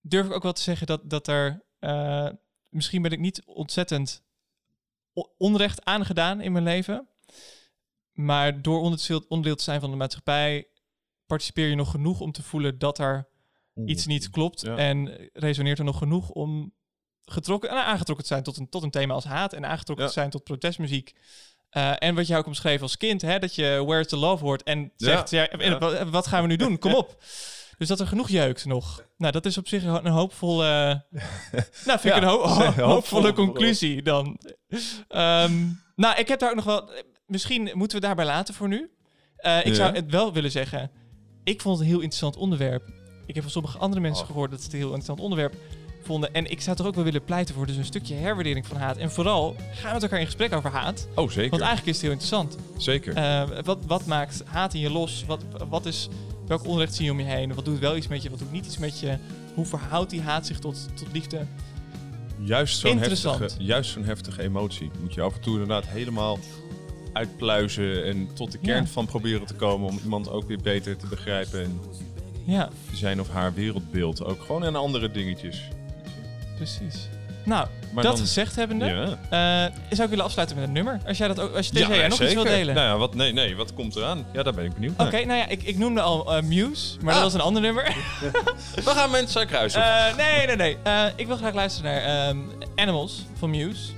durf 0.00 0.26
ik 0.26 0.32
ook 0.32 0.42
wel 0.42 0.52
te 0.52 0.62
zeggen 0.62 0.86
dat, 0.86 1.10
dat 1.10 1.26
er 1.28 1.64
eh, 1.78 2.28
misschien 2.68 3.02
ben 3.02 3.10
ik 3.12 3.18
niet 3.18 3.42
ontzettend 3.44 4.22
onrecht 5.36 5.84
aangedaan 5.84 6.40
in 6.40 6.52
mijn 6.52 6.64
leven. 6.64 7.08
Maar 8.12 8.62
door 8.62 8.80
onderdeel, 9.28 9.56
te 9.56 9.62
zijn 9.62 9.80
van 9.80 9.90
de 9.90 9.96
maatschappij, 9.96 10.68
participeer 11.26 11.68
je 11.68 11.74
nog 11.74 11.90
genoeg 11.90 12.20
om 12.20 12.32
te 12.32 12.42
voelen 12.42 12.78
dat 12.78 12.98
er 12.98 13.28
iets 13.86 14.06
niet 14.06 14.30
klopt. 14.30 14.60
Ja. 14.60 14.76
En 14.76 15.28
resoneert 15.32 15.78
er 15.78 15.84
nog 15.84 15.98
genoeg 15.98 16.30
om 16.30 16.74
getrokken, 17.24 17.70
nou, 17.70 17.86
aangetrokken 17.86 18.26
te 18.26 18.32
zijn 18.32 18.42
tot 18.44 18.56
een, 18.56 18.68
tot 18.68 18.82
een 18.82 18.90
thema 18.90 19.14
als 19.14 19.24
haat. 19.24 19.52
En 19.52 19.66
aangetrokken 19.66 20.04
Ja. 20.06 20.10
te 20.12 20.18
zijn 20.18 20.30
tot 20.30 20.44
protestmuziek. 20.44 21.14
Eh, 21.70 21.92
en 21.98 22.14
wat 22.14 22.26
jij 22.26 22.38
ook 22.38 22.46
omschreef 22.46 22.82
als 22.82 22.96
kind, 22.96 23.22
hè, 23.22 23.38
dat 23.38 23.54
je 23.54 23.82
Where's 23.86 24.06
the 24.08 24.16
Love 24.16 24.44
hoort 24.44 24.62
en 24.62 24.92
zegt, 24.96 25.30
ja. 25.30 25.48
en 25.48 25.70
Ja. 25.70 25.78
wat- 25.78 26.08
wat 26.08 26.26
gaan 26.26 26.42
we 26.42 26.48
nu 26.48 26.56
doen? 26.56 26.78
Kom 26.78 26.94
op. 26.94 27.16
Dus 27.78 27.88
dat 27.88 28.00
er 28.00 28.06
genoeg 28.06 28.28
jeukt 28.28 28.64
nog. 28.64 29.02
Nou, 29.16 29.32
dat 29.32 29.46
is 29.46 29.58
op 29.58 29.68
zich 29.68 29.84
een 29.84 30.06
hoopvolle... 30.06 30.64
nou, 31.86 31.98
vind 32.00 32.04
ik 32.04 32.04
Ja, 32.04 32.16
een 32.16 32.24
ho- 32.24 32.38
ho- 32.46 32.48
hoopvolle- 32.64 32.86
hoopvolle 32.86 33.32
conclusie 33.32 34.02
dan. 34.02 34.38
Ehm, 35.08 35.52
nou, 35.96 36.18
ik 36.18 36.28
heb 36.28 36.38
daar 36.38 36.48
ook 36.50 36.56
nog 36.56 36.64
wel... 36.64 36.90
Misschien 37.26 37.70
moeten 37.74 38.00
we 38.00 38.06
daarbij 38.06 38.24
laten 38.24 38.54
voor 38.54 38.68
nu. 38.68 38.90
Eh, 39.36 39.58
ik 39.58 39.66
Ja. 39.66 39.74
zou 39.74 39.94
het 39.94 40.10
wel 40.10 40.32
willen 40.32 40.50
zeggen. 40.50 40.90
Ik 41.44 41.60
vond 41.60 41.74
het 41.78 41.84
een 41.84 41.90
heel 41.92 42.00
interessant 42.02 42.36
onderwerp. 42.36 42.82
Ik 43.26 43.34
heb 43.34 43.42
van 43.42 43.52
sommige 43.52 43.78
andere 43.78 44.00
mensen 44.00 44.24
Oh. 44.24 44.30
gehoord 44.30 44.50
dat 44.50 44.58
ze 44.58 44.64
het 44.64 44.72
een 44.74 44.78
heel 44.78 44.88
interessant 44.88 45.20
onderwerp 45.20 45.54
vonden. 46.02 46.32
En 46.34 46.50
ik 46.50 46.60
zou 46.60 46.76
toch 46.76 46.86
ook 46.86 46.94
wel 46.94 47.04
willen 47.04 47.24
pleiten 47.24 47.54
voor 47.54 47.66
dus 47.66 47.76
een 47.76 47.84
stukje 47.84 48.14
herwaardering 48.14 48.66
van 48.66 48.76
haat. 48.76 48.96
En 48.96 49.10
vooral, 49.10 49.54
gaan 49.72 49.86
we 49.86 49.92
met 49.92 50.02
elkaar 50.02 50.18
in 50.20 50.24
gesprek 50.26 50.52
over 50.52 50.70
haat. 50.70 51.08
Oh, 51.14 51.30
zeker. 51.30 51.50
Want 51.50 51.62
eigenlijk 51.62 51.86
is 51.96 52.02
het 52.02 52.02
heel 52.02 52.10
interessant. 52.10 52.56
zeker. 52.76 53.14
Eh, 53.14 53.48
wat, 53.64 53.78
wat 53.86 54.06
maakt 54.06 54.42
haat 54.44 54.74
in 54.74 54.80
je 54.80 54.90
los? 54.90 55.24
Wat, 55.26 55.44
wat 55.68 55.86
is, 55.86 56.08
welk 56.48 56.64
onrecht 56.66 56.94
zie 56.94 57.04
je 57.04 57.10
om 57.10 57.18
je 57.18 57.24
heen? 57.24 57.54
Wat 57.54 57.64
doet 57.64 57.78
wel 57.78 57.96
iets 57.96 58.08
met 58.08 58.22
je? 58.22 58.30
Wat 58.30 58.38
doet 58.38 58.52
niet 58.52 58.66
iets 58.66 58.78
met 58.78 59.00
je? 59.00 59.16
Hoe 59.54 59.66
verhoudt 59.66 60.10
die 60.10 60.20
haat 60.22 60.46
zich 60.46 60.58
tot, 60.58 60.88
tot 60.94 61.08
liefde? 61.12 61.46
juist 62.40 62.78
zo'n 62.78 62.98
heftige, 62.98 63.48
juist 63.58 63.90
zo'n 63.90 64.04
heftige 64.04 64.42
emotie. 64.42 64.90
Moet 65.00 65.14
je 65.14 65.20
af 65.20 65.34
en 65.34 65.40
toe 65.40 65.52
inderdaad 65.52 65.86
helemaal 65.86 66.38
uitpluizen 67.12 68.04
en 68.04 68.28
tot 68.34 68.52
de 68.52 68.58
kern 68.58 68.82
Ja. 68.82 68.88
van 68.88 69.06
proberen 69.06 69.46
te 69.46 69.54
komen 69.54 69.88
om 69.88 69.98
iemand 70.02 70.30
ook 70.30 70.46
weer 70.48 70.60
beter 70.62 70.96
te 70.96 71.06
begrijpen 71.06 71.62
en 71.64 71.80
Ja, 72.44 72.68
zijn 72.92 73.20
of 73.20 73.28
haar 73.28 73.54
wereldbeeld 73.54 74.24
ook 74.24 74.40
gewoon 74.42 74.64
en 74.64 74.76
andere 74.76 75.10
dingetjes. 75.10 75.62
precies. 76.56 77.08
Nou, 77.44 77.68
Maar 77.92 78.02
dat 78.04 78.12
dan- 78.16 78.22
gezegd 78.26 78.56
hebbende, 78.56 78.84
Ja. 79.30 79.66
eh, 79.66 79.72
zou 79.90 80.02
ik 80.02 80.08
willen 80.08 80.24
afsluiten 80.24 80.56
met 80.56 80.66
een 80.66 80.72
nummer. 80.72 81.00
Als 81.06 81.18
jij 81.18 81.28
dat 81.28 81.40
ook, 81.40 81.56
als 81.56 81.66
je 81.66 81.72
deze 81.72 81.94
ja, 81.94 82.06
nog 82.08 82.20
iets 82.22 82.34
wil 82.34 82.42
delen. 82.44 82.74
Nou 82.74 82.86
ja, 82.86 82.96
wat, 82.96 83.14
nee, 83.14 83.32
nee, 83.32 83.56
wat 83.56 83.74
komt 83.74 83.96
eraan? 83.96 84.26
Ja, 84.32 84.42
daar 84.42 84.54
ben 84.54 84.64
ik 84.64 84.74
benieuwd 84.74 84.92
Oké, 85.00 85.24
nou 85.24 85.38
ja, 85.38 85.46
ik, 85.48 85.62
ik 85.62 85.78
noemde 85.78 86.00
al 86.00 86.36
eh, 86.36 86.42
Muse, 86.42 86.96
maar 87.00 87.14
Ah. 87.14 87.20
dat 87.22 87.32
was 87.32 87.34
een 87.34 87.46
ander 87.46 87.62
nummer. 87.62 87.84
We 88.84 88.90
gaan 88.90 89.10
mensen 89.10 89.46
kruisen. 89.46 89.82
Eh, 89.82 90.16
nee, 90.16 90.46
nee, 90.46 90.56
nee. 90.56 90.76
Ik 91.16 91.26
wil 91.26 91.36
graag 91.36 91.54
luisteren 91.54 91.92
naar 91.92 92.28
ehm, 92.28 92.38
Animals 92.76 93.24
van 93.38 93.50
Muse. 93.50 93.92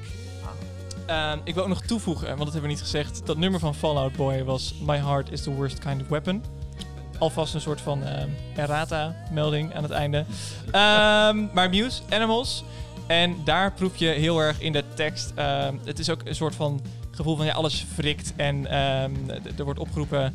Ehm, 1.07 1.39
ik 1.45 1.55
wil 1.55 1.63
ook 1.63 1.69
nog 1.69 1.81
toevoegen, 1.83 2.27
want 2.27 2.39
dat 2.39 2.53
hebben 2.53 2.63
we 2.63 2.69
niet 2.77 2.81
gezegd. 2.83 3.23
Dat 3.27 3.37
nummer 3.37 3.61
van 3.61 3.75
Fallout 3.75 4.13
Boy 4.17 4.45
was 4.45 4.75
My 4.87 4.97
Heart 4.97 5.33
is 5.33 5.43
the 5.43 5.51
Worst 5.51 5.79
Kind 5.79 6.03
of 6.03 6.09
Weapon. 6.09 6.45
Alvast 7.19 7.55
een 7.55 7.61
soort 7.61 7.81
van 7.81 8.05
ehm, 8.05 8.29
errata-melding 8.57 9.75
aan 9.75 9.83
het 9.83 9.93
einde. 9.93 10.25
Maar 11.53 11.71
Muse, 11.71 12.03
Animals. 12.11 12.65
En 13.11 13.37
daar 13.45 13.73
proef 13.73 13.97
je 13.97 14.07
heel 14.07 14.41
erg 14.41 14.61
in 14.61 14.73
de 14.73 14.85
tekst. 14.95 15.33
ehm, 15.35 15.75
het 15.85 15.99
is 15.99 16.11
ook 16.11 16.21
een 16.25 16.35
soort 16.35 16.55
van 16.55 16.81
gevoel 17.11 17.37
van 17.37 17.47
ja, 17.47 17.53
alles 17.53 17.87
wrikt. 17.97 18.33
En 18.37 18.67
ehm, 18.67 19.13
er 19.57 19.65
wordt 19.65 19.81
opgeroepen 19.81 20.35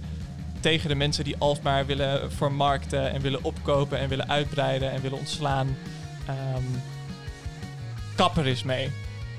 tegen 0.60 0.90
de 0.90 0.96
mensen 0.96 1.24
die 1.24 1.36
alsmaar 1.38 1.86
willen 1.86 2.32
vermarkten 2.32 3.12
en 3.12 3.22
willen 3.22 3.44
opkopen 3.44 4.00
en 4.00 4.10
willen 4.10 4.30
uitbreiden 4.30 4.92
en 4.92 5.02
willen 5.02 5.18
ontslaan. 5.18 5.78
Ehm 6.28 6.64
kapper 8.16 8.48
is 8.48 8.64
mee. 8.64 8.92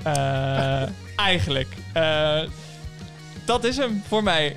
Eh, 0.03 0.83
eigenlijk. 1.15 1.75
Eh, 1.93 2.41
dat 3.45 3.63
is 3.63 3.77
hem 3.77 4.03
voor 4.07 4.23
mij. 4.23 4.55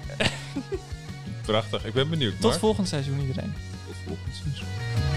Prachtig, 1.43 1.85
ik 1.85 1.93
ben 1.93 2.11
benieuwd. 2.11 2.41
Tot 2.41 2.59
volgend 2.59 2.89
seizoen 2.89 3.21
iedereen. 3.21 3.55
Tot 3.87 3.97
volgend 4.07 4.35
seizoen. 4.43 5.10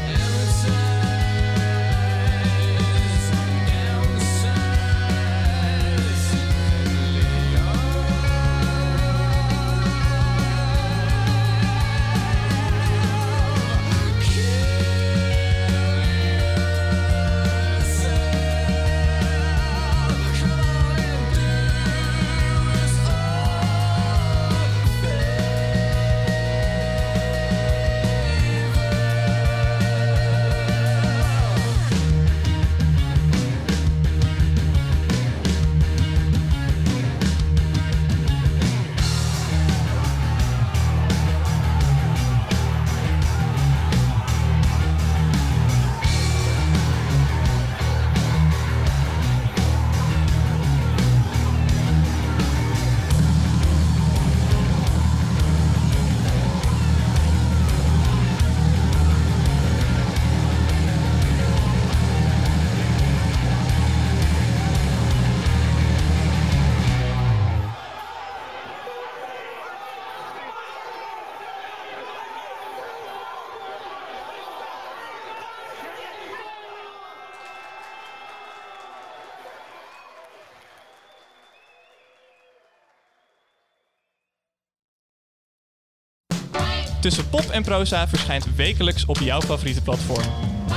Tussen 87.04 87.30
Pop 87.30 87.50
en 87.50 87.64
Proza 87.64 88.08
verschijnt 88.08 88.56
wekelijks 88.56 89.06
op 89.06 89.18
jouw 89.18 89.42
favoriete 89.42 89.82
platform. 89.82 90.24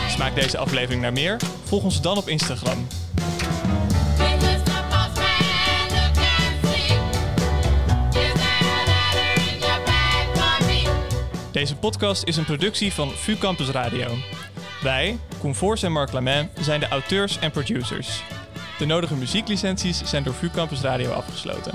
Smaakt 0.08 0.34
deze 0.34 0.58
aflevering 0.58 1.02
naar 1.02 1.12
meer? 1.12 1.40
Volg 1.64 1.82
ons 1.82 2.00
dan 2.00 2.16
op 2.16 2.28
Instagram. 2.28 2.86
Deze 11.52 11.76
podcast 11.76 12.24
is 12.24 12.36
een 12.36 12.44
productie 12.44 12.92
van 12.92 13.10
VU 13.10 13.36
Campus 13.36 13.68
Radio. 13.68 14.08
Wij, 14.82 15.18
Koen 15.38 15.54
en 15.82 15.92
Marc 15.92 16.12
Lamin, 16.12 16.48
zijn 16.60 16.80
de 16.80 16.88
auteurs 16.88 17.38
en 17.38 17.50
producers. 17.50 18.22
De 18.78 18.86
nodige 18.86 19.14
muzieklicenties 19.14 20.00
zijn 20.04 20.22
door 20.22 20.34
VU 20.34 20.50
Campus 20.50 20.80
Radio 20.80 21.10
afgesloten. 21.10 21.72